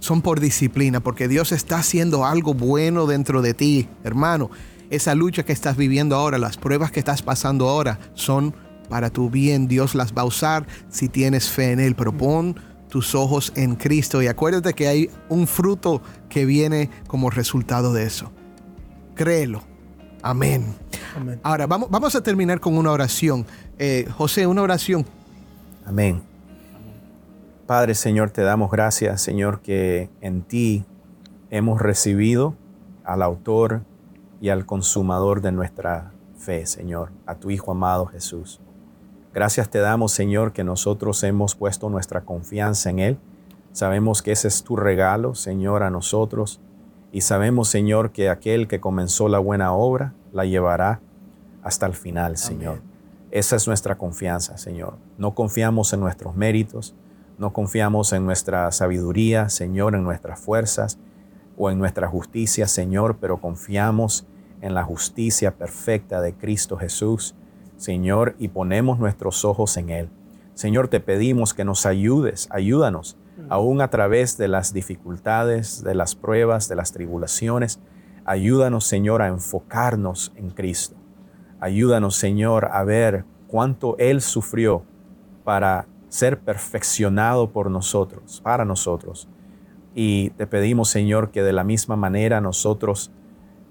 son 0.00 0.20
por 0.20 0.40
disciplina, 0.40 1.00
porque 1.00 1.28
Dios 1.28 1.52
está 1.52 1.78
haciendo 1.78 2.24
algo 2.24 2.54
bueno 2.54 3.06
dentro 3.06 3.42
de 3.42 3.54
ti, 3.54 3.88
hermano. 4.04 4.50
Esa 4.90 5.14
lucha 5.14 5.44
que 5.44 5.52
estás 5.52 5.76
viviendo 5.76 6.16
ahora, 6.16 6.38
las 6.38 6.56
pruebas 6.56 6.90
que 6.90 6.98
estás 6.98 7.22
pasando 7.22 7.68
ahora, 7.68 7.98
son 8.14 8.54
para 8.88 9.10
tu 9.10 9.30
bien. 9.30 9.68
Dios 9.68 9.94
las 9.94 10.12
va 10.12 10.22
a 10.22 10.26
usar 10.26 10.66
si 10.90 11.08
tienes 11.08 11.48
fe 11.48 11.72
en 11.72 11.80
Él, 11.80 11.94
pero 11.94 12.12
pon 12.16 12.56
tus 12.90 13.14
ojos 13.14 13.52
en 13.56 13.76
Cristo 13.76 14.20
y 14.20 14.26
acuérdate 14.26 14.74
que 14.74 14.86
hay 14.86 15.10
un 15.30 15.46
fruto 15.46 16.02
que 16.28 16.44
viene 16.44 16.90
como 17.06 17.30
resultado 17.30 17.94
de 17.94 18.04
eso. 18.04 18.30
Créelo. 19.14 19.62
Amén. 20.20 20.74
Amén. 21.16 21.40
Ahora, 21.42 21.66
vamos, 21.66 21.88
vamos 21.90 22.14
a 22.14 22.22
terminar 22.22 22.60
con 22.60 22.76
una 22.76 22.90
oración. 22.90 23.46
Eh, 23.78 24.06
José, 24.14 24.46
una 24.46 24.60
oración. 24.60 25.06
Amén. 25.86 26.31
Padre 27.72 27.94
Señor, 27.94 28.30
te 28.32 28.42
damos 28.42 28.70
gracias, 28.70 29.22
Señor, 29.22 29.62
que 29.62 30.10
en 30.20 30.42
ti 30.42 30.84
hemos 31.48 31.80
recibido 31.80 32.54
al 33.02 33.22
autor 33.22 33.80
y 34.42 34.50
al 34.50 34.66
consumador 34.66 35.40
de 35.40 35.52
nuestra 35.52 36.12
fe, 36.36 36.66
Señor, 36.66 37.12
a 37.24 37.36
tu 37.36 37.50
Hijo 37.50 37.70
amado 37.70 38.04
Jesús. 38.04 38.60
Gracias 39.32 39.70
te 39.70 39.78
damos, 39.78 40.12
Señor, 40.12 40.52
que 40.52 40.64
nosotros 40.64 41.22
hemos 41.22 41.54
puesto 41.54 41.88
nuestra 41.88 42.26
confianza 42.26 42.90
en 42.90 42.98
Él. 42.98 43.18
Sabemos 43.72 44.20
que 44.20 44.32
ese 44.32 44.48
es 44.48 44.64
tu 44.64 44.76
regalo, 44.76 45.34
Señor, 45.34 45.82
a 45.82 45.88
nosotros. 45.88 46.60
Y 47.10 47.22
sabemos, 47.22 47.68
Señor, 47.68 48.12
que 48.12 48.28
aquel 48.28 48.68
que 48.68 48.80
comenzó 48.80 49.30
la 49.30 49.38
buena 49.38 49.72
obra 49.72 50.12
la 50.30 50.44
llevará 50.44 51.00
hasta 51.62 51.86
el 51.86 51.94
final, 51.94 52.36
Señor. 52.36 52.82
Esa 53.30 53.56
es 53.56 53.66
nuestra 53.66 53.96
confianza, 53.96 54.58
Señor. 54.58 54.98
No 55.16 55.34
confiamos 55.34 55.94
en 55.94 56.00
nuestros 56.00 56.36
méritos, 56.36 56.94
no 57.42 57.52
confiamos 57.52 58.12
en 58.12 58.24
nuestra 58.24 58.70
sabiduría, 58.70 59.48
Señor, 59.48 59.96
en 59.96 60.04
nuestras 60.04 60.38
fuerzas 60.38 61.00
o 61.56 61.72
en 61.72 61.78
nuestra 61.78 62.06
justicia, 62.06 62.68
Señor, 62.68 63.16
pero 63.20 63.40
confiamos 63.40 64.28
en 64.60 64.74
la 64.74 64.84
justicia 64.84 65.56
perfecta 65.56 66.20
de 66.20 66.34
Cristo 66.34 66.76
Jesús, 66.76 67.34
Señor, 67.76 68.36
y 68.38 68.46
ponemos 68.46 69.00
nuestros 69.00 69.44
ojos 69.44 69.76
en 69.76 69.90
Él. 69.90 70.08
Señor, 70.54 70.86
te 70.86 71.00
pedimos 71.00 71.52
que 71.52 71.64
nos 71.64 71.84
ayudes, 71.84 72.46
ayúdanos, 72.52 73.16
aún 73.48 73.80
a 73.80 73.88
través 73.88 74.38
de 74.38 74.46
las 74.46 74.72
dificultades, 74.72 75.82
de 75.82 75.96
las 75.96 76.14
pruebas, 76.14 76.68
de 76.68 76.76
las 76.76 76.92
tribulaciones. 76.92 77.80
Ayúdanos, 78.24 78.86
Señor, 78.86 79.20
a 79.20 79.26
enfocarnos 79.26 80.32
en 80.36 80.50
Cristo. 80.50 80.94
Ayúdanos, 81.58 82.14
Señor, 82.14 82.68
a 82.70 82.84
ver 82.84 83.24
cuánto 83.48 83.96
Él 83.98 84.20
sufrió 84.20 84.84
para 85.42 85.88
ser 86.12 86.40
perfeccionado 86.40 87.52
por 87.52 87.70
nosotros, 87.70 88.42
para 88.44 88.66
nosotros. 88.66 89.28
Y 89.94 90.28
te 90.30 90.46
pedimos, 90.46 90.90
Señor, 90.90 91.30
que 91.30 91.42
de 91.42 91.54
la 91.54 91.64
misma 91.64 91.96
manera 91.96 92.42
nosotros 92.42 93.10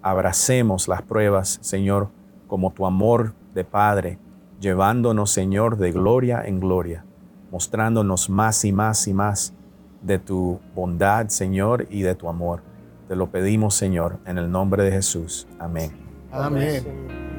abracemos 0.01 0.87
las 0.87 1.03
pruebas, 1.03 1.59
Señor, 1.61 2.09
como 2.47 2.71
tu 2.71 2.87
amor 2.87 3.35
de 3.53 3.63
Padre, 3.63 4.17
llevándonos, 4.59 5.29
Señor, 5.29 5.77
de 5.77 5.91
gloria 5.91 6.41
en 6.43 6.59
gloria, 6.59 7.05
mostrándonos 7.51 8.27
más 8.27 8.65
y 8.65 8.73
más 8.73 9.07
y 9.07 9.13
más 9.13 9.53
de 10.01 10.17
tu 10.17 10.59
bondad, 10.73 11.27
Señor, 11.27 11.85
y 11.91 12.01
de 12.01 12.15
tu 12.15 12.27
amor. 12.27 12.63
Te 13.07 13.15
lo 13.15 13.29
pedimos, 13.29 13.75
Señor, 13.75 14.17
en 14.25 14.39
el 14.39 14.49
nombre 14.49 14.83
de 14.83 14.91
Jesús. 14.91 15.47
Amén. 15.59 15.91
Amén. 16.31 17.30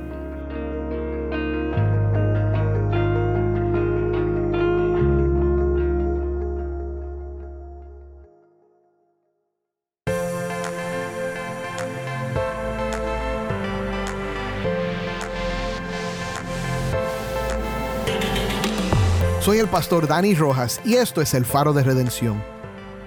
Soy 19.43 19.59
el 19.59 19.67
pastor 19.67 20.07
Dani 20.07 20.37
Rojas 20.37 20.81
y 20.85 20.95
esto 20.95 21.21
es 21.21 21.35
el 21.35 21.45
Faro 21.45 21.73
de 21.73 21.83
Redención. 21.83 22.41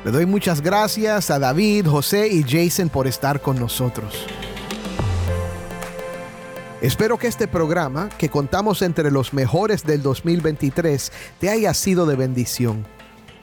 Le 0.04 0.12
doy 0.12 0.26
muchas 0.26 0.60
gracias 0.60 1.32
a 1.32 1.40
David, 1.40 1.88
José 1.88 2.28
y 2.28 2.44
Jason 2.44 2.90
por 2.90 3.08
estar 3.08 3.40
con 3.40 3.58
nosotros. 3.58 4.26
Espero 6.82 7.18
que 7.18 7.28
este 7.28 7.48
programa, 7.48 8.10
que 8.18 8.28
contamos 8.28 8.82
entre 8.82 9.12
los 9.12 9.34
mejores 9.34 9.86
del 9.86 10.02
2023, 10.02 11.14
te 11.40 11.50
haya 11.50 11.74
sido 11.74 12.06
de 12.06 12.18
bendición. 12.18 12.86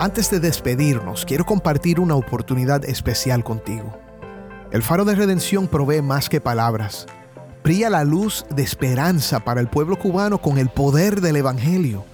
Antes 0.00 0.28
de 0.30 0.40
despedirnos, 0.40 1.24
quiero 1.24 1.46
compartir 1.46 2.00
una 2.00 2.16
oportunidad 2.16 2.84
especial 2.84 3.44
contigo. 3.44 3.96
El 4.72 4.82
faro 4.82 5.04
de 5.04 5.14
redención 5.14 5.68
provee 5.68 6.02
más 6.02 6.28
que 6.28 6.40
palabras. 6.40 7.06
Brilla 7.62 7.90
la 7.90 8.02
luz 8.02 8.44
de 8.50 8.64
esperanza 8.64 9.38
para 9.38 9.60
el 9.60 9.68
pueblo 9.68 9.96
cubano 9.96 10.38
con 10.38 10.58
el 10.58 10.68
poder 10.68 11.20
del 11.20 11.36
Evangelio. 11.36 12.04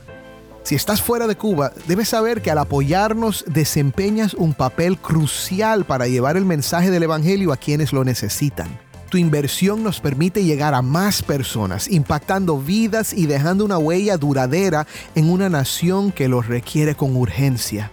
Si 0.62 0.74
estás 0.74 1.00
fuera 1.00 1.26
de 1.26 1.36
Cuba, 1.36 1.72
debes 1.86 2.10
saber 2.10 2.42
que 2.42 2.50
al 2.50 2.58
apoyarnos 2.58 3.46
desempeñas 3.48 4.34
un 4.34 4.52
papel 4.52 4.98
crucial 4.98 5.86
para 5.86 6.06
llevar 6.06 6.36
el 6.36 6.44
mensaje 6.44 6.90
del 6.90 7.04
Evangelio 7.04 7.50
a 7.50 7.56
quienes 7.56 7.94
lo 7.94 8.04
necesitan 8.04 8.68
tu 9.14 9.18
inversión 9.18 9.84
nos 9.84 10.00
permite 10.00 10.42
llegar 10.42 10.74
a 10.74 10.82
más 10.82 11.22
personas, 11.22 11.88
impactando 11.88 12.58
vidas 12.58 13.12
y 13.12 13.26
dejando 13.26 13.64
una 13.64 13.78
huella 13.78 14.16
duradera 14.16 14.88
en 15.14 15.30
una 15.30 15.48
nación 15.48 16.10
que 16.10 16.26
lo 16.26 16.42
requiere 16.42 16.96
con 16.96 17.14
urgencia. 17.14 17.92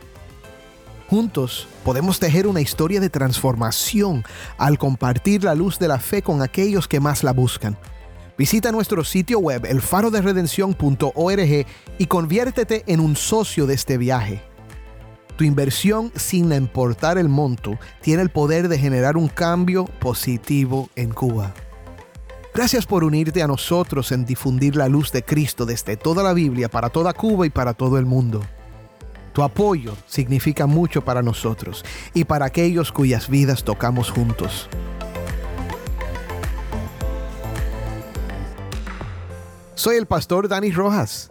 Juntos 1.12 1.68
podemos 1.84 2.20
tejer 2.20 2.48
una 2.48 2.60
historia 2.60 3.00
de 3.00 3.12
transformación 3.12 4.24
al 4.58 4.80
compartir 4.80 5.44
la 5.44 5.54
luz 5.54 5.78
de 5.78 5.90
la 5.90 6.00
fe 6.00 6.24
con 6.24 6.42
aquellos 6.42 6.88
que 6.88 7.00
más 7.00 7.24
la 7.24 7.34
buscan. 7.34 7.78
Visita 8.36 8.72
nuestro 8.72 9.04
sitio 9.04 9.38
web 9.38 9.68
elfaroderedención.org 9.68 11.66
y 12.00 12.06
conviértete 12.08 12.84
en 12.88 13.00
un 13.00 13.16
socio 13.16 13.68
de 13.68 13.76
este 13.76 14.00
viaje. 14.00 14.42
Tu 15.38 15.44
inversión, 15.44 16.12
sin 16.16 16.52
importar 16.52 17.18
el 17.18 17.30
monto, 17.30 17.78
tiene 18.02 18.22
el 18.22 18.30
poder 18.30 18.68
de 18.68 18.78
generar 18.78 19.18
un 19.18 19.28
cambio 19.28 19.86
positivo 19.86 20.90
en 20.96 21.12
Cuba. 21.12 21.54
Gracias 22.54 22.86
por 22.86 23.06
unirte 23.06 23.42
a 23.42 23.48
nosotros 23.48 24.12
en 24.12 24.26
difundir 24.26 24.76
la 24.76 24.90
luz 24.90 25.12
de 25.12 25.24
Cristo 25.24 25.66
desde 25.66 25.96
toda 25.96 26.22
la 26.22 26.34
Biblia 26.34 26.70
para 26.70 26.90
toda 26.90 27.14
Cuba 27.14 27.46
y 27.46 27.50
para 27.50 27.74
todo 27.74 27.98
el 27.98 28.06
mundo. 28.06 28.42
Tu 29.32 29.42
apoyo 29.42 29.96
significa 30.06 30.68
mucho 30.68 31.02
para 31.06 31.22
nosotros 31.22 31.86
y 32.14 32.26
para 32.26 32.46
aquellos 32.46 32.92
cuyas 32.92 33.30
vidas 33.30 33.64
tocamos 33.64 34.12
juntos. 34.12 34.70
Soy 39.74 39.96
el 39.96 40.06
pastor 40.06 40.50
Dani 40.50 40.72
Rojas 40.72 41.31